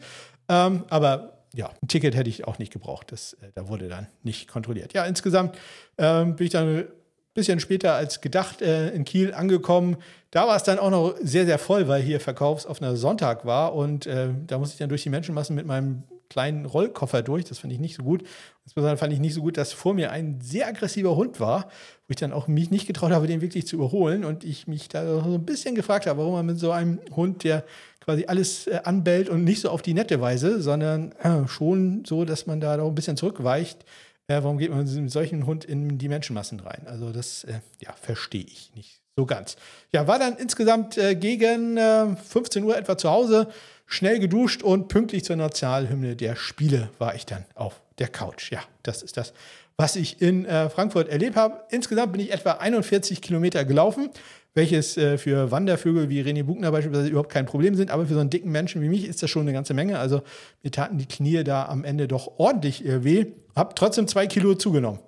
[0.51, 3.12] Ähm, aber ja, ein Ticket hätte ich auch nicht gebraucht.
[3.12, 4.92] Das, äh, da wurde dann nicht kontrolliert.
[4.92, 5.57] Ja, insgesamt
[5.96, 6.88] ähm, bin ich dann ein
[7.34, 9.96] bisschen später als gedacht äh, in Kiel angekommen.
[10.32, 13.74] Da war es dann auch noch sehr, sehr voll, weil hier verkaufsoffener Sonntag war.
[13.74, 17.44] Und äh, da musste ich dann durch die Menschenmassen mit meinem kleinen Rollkoffer durch.
[17.44, 18.22] Das fand ich nicht so gut.
[18.64, 21.64] Insbesondere fand ich nicht so gut, dass vor mir ein sehr aggressiver Hund war,
[22.07, 24.24] wo ich dann auch mich nicht getraut habe, den wirklich zu überholen.
[24.24, 27.42] Und ich mich da so ein bisschen gefragt habe, warum man mit so einem Hund,
[27.44, 27.64] der
[28.11, 32.25] quasi alles äh, anbellt und nicht so auf die nette Weise, sondern äh, schon so,
[32.25, 33.85] dass man da doch ein bisschen zurückweicht.
[34.27, 36.83] Äh, warum geht man mit solchen Hund in die Menschenmassen rein?
[36.87, 39.55] Also das, äh, ja, verstehe ich nicht so ganz.
[39.93, 43.49] Ja, war dann insgesamt äh, gegen 15 äh, Uhr etwa zu Hause,
[43.87, 48.51] schnell geduscht und pünktlich zur Nationalhymne der Spiele war ich dann auf der Couch.
[48.51, 49.33] Ja, das ist das,
[49.77, 51.65] was ich in Frankfurt erlebt habe.
[51.71, 54.11] Insgesamt bin ich etwa 41 Kilometer gelaufen
[54.55, 57.90] welches äh, für Wandervögel wie René Bugner beispielsweise überhaupt kein Problem sind.
[57.90, 59.98] Aber für so einen dicken Menschen wie mich ist das schon eine ganze Menge.
[59.98, 60.22] Also
[60.62, 63.26] mir taten die Knie da am Ende doch ordentlich äh, weh.
[63.55, 65.01] Hab trotzdem zwei Kilo zugenommen.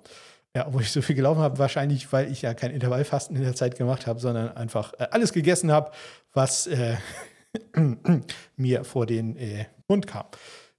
[0.55, 3.55] Ja, obwohl ich so viel gelaufen habe, wahrscheinlich, weil ich ja kein Intervallfasten in der
[3.55, 5.91] Zeit gemacht habe, sondern einfach äh, alles gegessen habe,
[6.31, 6.95] was äh,
[8.55, 10.25] mir vor den äh, Mund kam.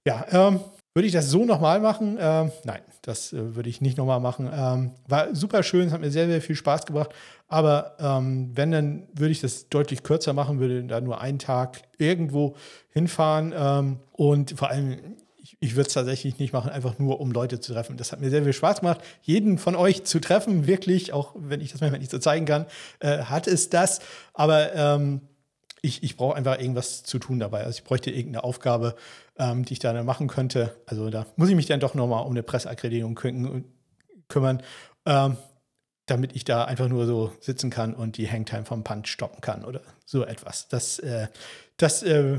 [0.07, 0.61] Ja, ähm,
[0.95, 2.17] würde ich das so nochmal machen?
[2.21, 4.51] Ähm, nein, das äh, würde ich nicht nochmal machen.
[4.53, 7.11] Ähm, war super schön, es hat mir sehr, sehr viel Spaß gebracht.
[7.49, 11.83] Aber ähm, wenn, dann würde ich das deutlich kürzer machen, würde da nur einen Tag
[11.99, 12.57] irgendwo
[12.89, 13.53] hinfahren.
[13.57, 14.97] Ähm, und vor allem,
[15.37, 17.97] ich, ich würde es tatsächlich nicht machen, einfach nur um Leute zu treffen.
[17.99, 21.61] Das hat mir sehr viel Spaß gemacht, jeden von euch zu treffen, wirklich, auch wenn
[21.61, 22.67] ich das manchmal nicht so zeigen kann,
[23.01, 24.01] äh, hat es das.
[24.33, 25.21] Aber ähm,
[25.83, 27.65] ich, ich brauche einfach irgendwas zu tun dabei.
[27.65, 28.97] Also ich bräuchte irgendeine Aufgabe,
[29.39, 30.77] ähm, die ich da dann machen könnte.
[30.87, 34.63] Also da muss ich mich dann doch nochmal um eine Presseakkreditierung kümmern,
[35.07, 35.37] ähm,
[36.07, 39.65] damit ich da einfach nur so sitzen kann und die Hangtime vom Punch stoppen kann
[39.65, 40.69] oder so etwas.
[40.69, 41.29] Das, äh,
[41.77, 42.39] das äh,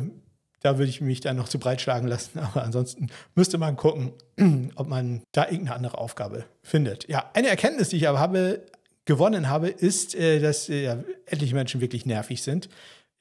[0.66, 2.40] da würde ich mich dann noch zu breit schlagen lassen.
[2.40, 4.14] Aber ansonsten müsste man gucken,
[4.76, 7.08] ob man da irgendeine andere Aufgabe findet.
[7.08, 8.66] Ja, eine Erkenntnis, die ich aber habe,
[9.06, 12.70] gewonnen habe, ist, äh, dass äh, etliche Menschen wirklich nervig sind.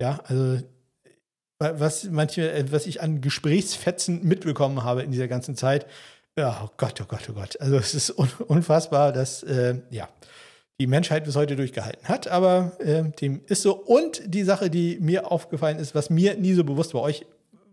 [0.01, 0.59] Ja, also
[1.79, 5.87] was manche, äh, was ich an Gesprächsfetzen mitbekommen habe in dieser ganzen Zeit.
[6.37, 7.61] Ja, oh Gott, oh Gott, oh Gott.
[7.61, 10.09] Also es ist un unfassbar, dass äh, ja
[10.81, 13.77] die Menschheit bis heute durchgehalten hat, aber äh, dem ist so.
[13.77, 17.25] Und die Sache, die mir aufgefallen ist, was mir nie so bewusst war, euch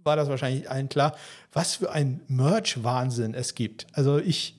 [0.04, 1.16] war das wahrscheinlich allen klar,
[1.52, 3.88] was für ein Merch-Wahnsinn es gibt.
[3.94, 4.56] Also ich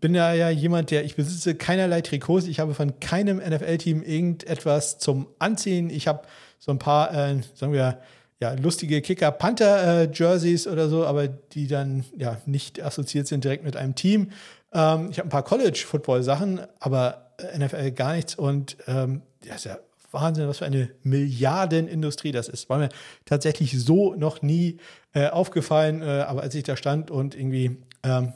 [0.00, 4.98] bin ja, ja jemand, der, ich besitze keinerlei Trikots, ich habe von keinem NFL-Team irgendetwas
[4.98, 5.90] zum Anziehen.
[5.90, 6.22] Ich habe
[6.58, 7.98] so ein paar, äh, sagen wir,
[8.40, 13.94] ja, lustige Kicker-Panther-Jerseys oder so, aber die dann ja nicht assoziiert sind direkt mit einem
[13.94, 14.30] Team.
[14.72, 18.34] Ähm, ich habe ein paar College-Football-Sachen, aber NFL gar nichts.
[18.34, 19.78] Und ähm, ja, ist ja
[20.10, 22.68] Wahnsinn, was für eine Milliardenindustrie das ist.
[22.70, 22.88] War mir
[23.26, 24.78] tatsächlich so noch nie
[25.12, 28.32] äh, aufgefallen, äh, aber als ich da stand und irgendwie ähm,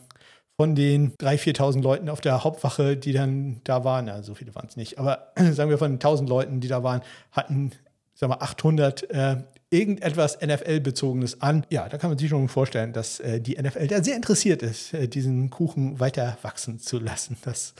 [0.56, 4.54] von den 3.000, 4.000 Leuten auf der Hauptwache, die dann da waren, ja, so viele
[4.54, 7.00] waren es nicht, aber sagen wir von 1.000 Leuten, die da waren,
[7.32, 7.72] hatten
[8.14, 9.36] sag mal, 800 äh,
[9.74, 11.66] irgendetwas NFL-Bezogenes an.
[11.68, 14.94] Ja, da kann man sich schon vorstellen, dass äh, die NFL da sehr interessiert ist,
[14.94, 17.36] äh, diesen Kuchen weiter wachsen zu lassen.
[17.42, 17.74] Das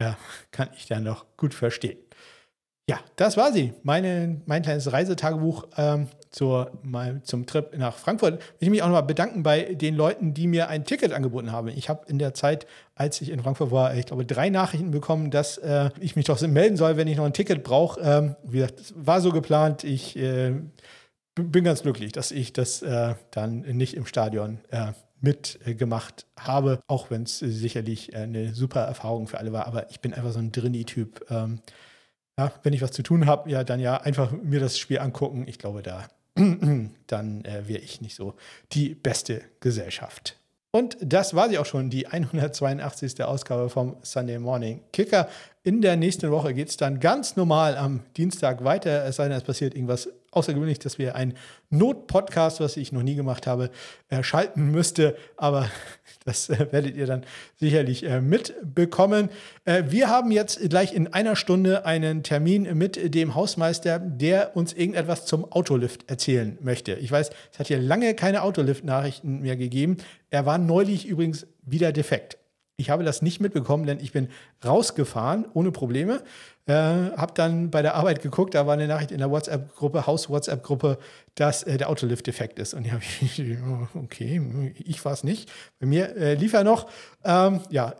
[0.00, 0.16] ja,
[0.52, 1.98] kann ich dann noch gut verstehen.
[2.88, 3.72] Ja, das war sie.
[3.82, 8.42] Meine, mein kleines Reisetagebuch ähm, zur, mal zum Trip nach Frankfurt.
[8.58, 11.68] Ich will mich auch nochmal bedanken bei den Leuten, die mir ein Ticket angeboten haben.
[11.68, 15.30] Ich habe in der Zeit, als ich in Frankfurt war, ich glaube, drei Nachrichten bekommen,
[15.30, 18.00] dass äh, ich mich doch melden soll, wenn ich noch ein Ticket brauche.
[18.00, 19.84] Ähm, wie gesagt, das war so geplant.
[19.84, 20.54] Ich äh,
[21.44, 27.10] bin ganz glücklich, dass ich das äh, dann nicht im Stadion äh, mitgemacht habe, auch
[27.10, 29.66] wenn es sicherlich eine super Erfahrung für alle war.
[29.66, 31.26] Aber ich bin einfach so ein Drini-Typ.
[31.30, 31.60] Ähm,
[32.38, 35.44] ja, wenn ich was zu tun habe, ja, dann ja einfach mir das Spiel angucken.
[35.46, 36.08] Ich glaube, da
[37.06, 38.34] dann äh, wäre ich nicht so
[38.72, 40.36] die beste Gesellschaft.
[40.72, 43.24] Und das war sie auch schon, die 182.
[43.24, 45.28] Ausgabe vom Sunday Morning Kicker.
[45.64, 49.36] In der nächsten Woche geht es dann ganz normal am Dienstag weiter, es sei denn,
[49.36, 51.34] es passiert irgendwas außergewöhnlich, dass wir einen
[51.70, 53.70] Not-Podcast, was ich noch nie gemacht habe,
[54.08, 55.16] äh, schalten müsste.
[55.36, 55.68] Aber
[56.24, 57.24] das äh, werdet ihr dann
[57.56, 59.30] sicherlich äh, mitbekommen.
[59.64, 64.72] Äh, wir haben jetzt gleich in einer Stunde einen Termin mit dem Hausmeister, der uns
[64.72, 66.92] irgendetwas zum Autolift erzählen möchte.
[66.94, 69.96] Ich weiß, es hat hier lange keine Autolift-Nachrichten mehr gegeben.
[70.30, 72.38] Er war neulich übrigens wieder defekt.
[72.80, 74.28] Ich habe das nicht mitbekommen, denn ich bin
[74.64, 76.22] rausgefahren ohne Probleme.
[76.70, 80.98] Äh, habe dann bei der Arbeit geguckt, da war eine Nachricht in der WhatsApp-Gruppe, Haus-WhatsApp-Gruppe,
[81.34, 82.74] dass äh, der Autolift defekt ist.
[82.74, 82.92] Und ja,
[83.94, 85.50] okay, ich war es nicht.
[85.80, 86.88] Bei mir äh, lief er noch.
[87.24, 87.96] Ähm, ja,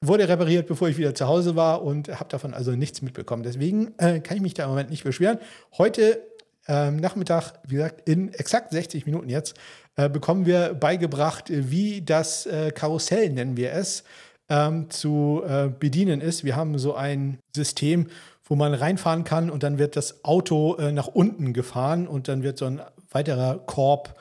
[0.00, 3.42] wurde repariert, bevor ich wieder zu Hause war und habe davon also nichts mitbekommen.
[3.42, 5.38] Deswegen äh, kann ich mich da im Moment nicht beschweren.
[5.76, 6.22] Heute
[6.68, 9.56] ähm, Nachmittag, wie gesagt, in exakt 60 Minuten jetzt,
[9.96, 14.04] äh, bekommen wir beigebracht, wie das äh, Karussell, nennen wir es,
[14.48, 16.44] ähm, zu äh, bedienen ist.
[16.44, 18.08] Wir haben so ein System,
[18.44, 22.42] wo man reinfahren kann und dann wird das Auto äh, nach unten gefahren und dann
[22.42, 22.80] wird so ein
[23.10, 24.18] weiterer Korb.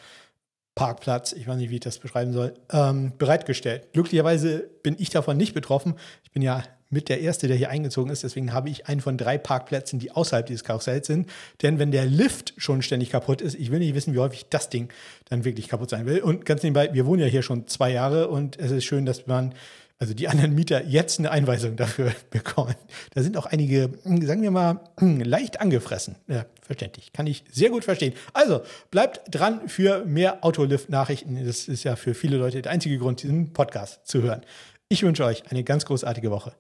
[0.76, 3.94] Parkplatz, ich weiß nicht, wie ich das beschreiben soll, ähm, bereitgestellt.
[3.94, 5.96] Glücklicherweise bin ich davon nicht betroffen.
[6.24, 8.24] Ich bin ja mit der erste, der hier eingezogen ist.
[8.24, 11.30] Deswegen habe ich einen von drei Parkplätzen, die außerhalb dieses Karussells sind.
[11.62, 14.70] Denn wenn der Lift schon ständig kaputt ist, ich will nicht wissen, wie häufig das
[14.70, 14.90] Ding
[15.30, 16.22] dann wirklich kaputt sein will.
[16.22, 19.28] Und ganz nebenbei, wir wohnen ja hier schon zwei Jahre und es ist schön, dass
[19.28, 19.54] man
[19.98, 22.76] also die anderen Mieter jetzt eine Einweisung dafür bekommen.
[23.14, 26.16] Da sind auch einige, sagen wir mal, leicht angefressen.
[26.28, 27.14] Ja, verständlich.
[27.14, 28.14] Kann ich sehr gut verstehen.
[28.34, 31.46] Also bleibt dran für mehr Autolift-Nachrichten.
[31.46, 34.42] Das ist ja für viele Leute der einzige Grund, diesen Podcast zu hören.
[34.90, 36.54] Ich wünsche euch eine ganz großartige Woche.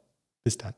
[0.43, 0.73] Bis dann.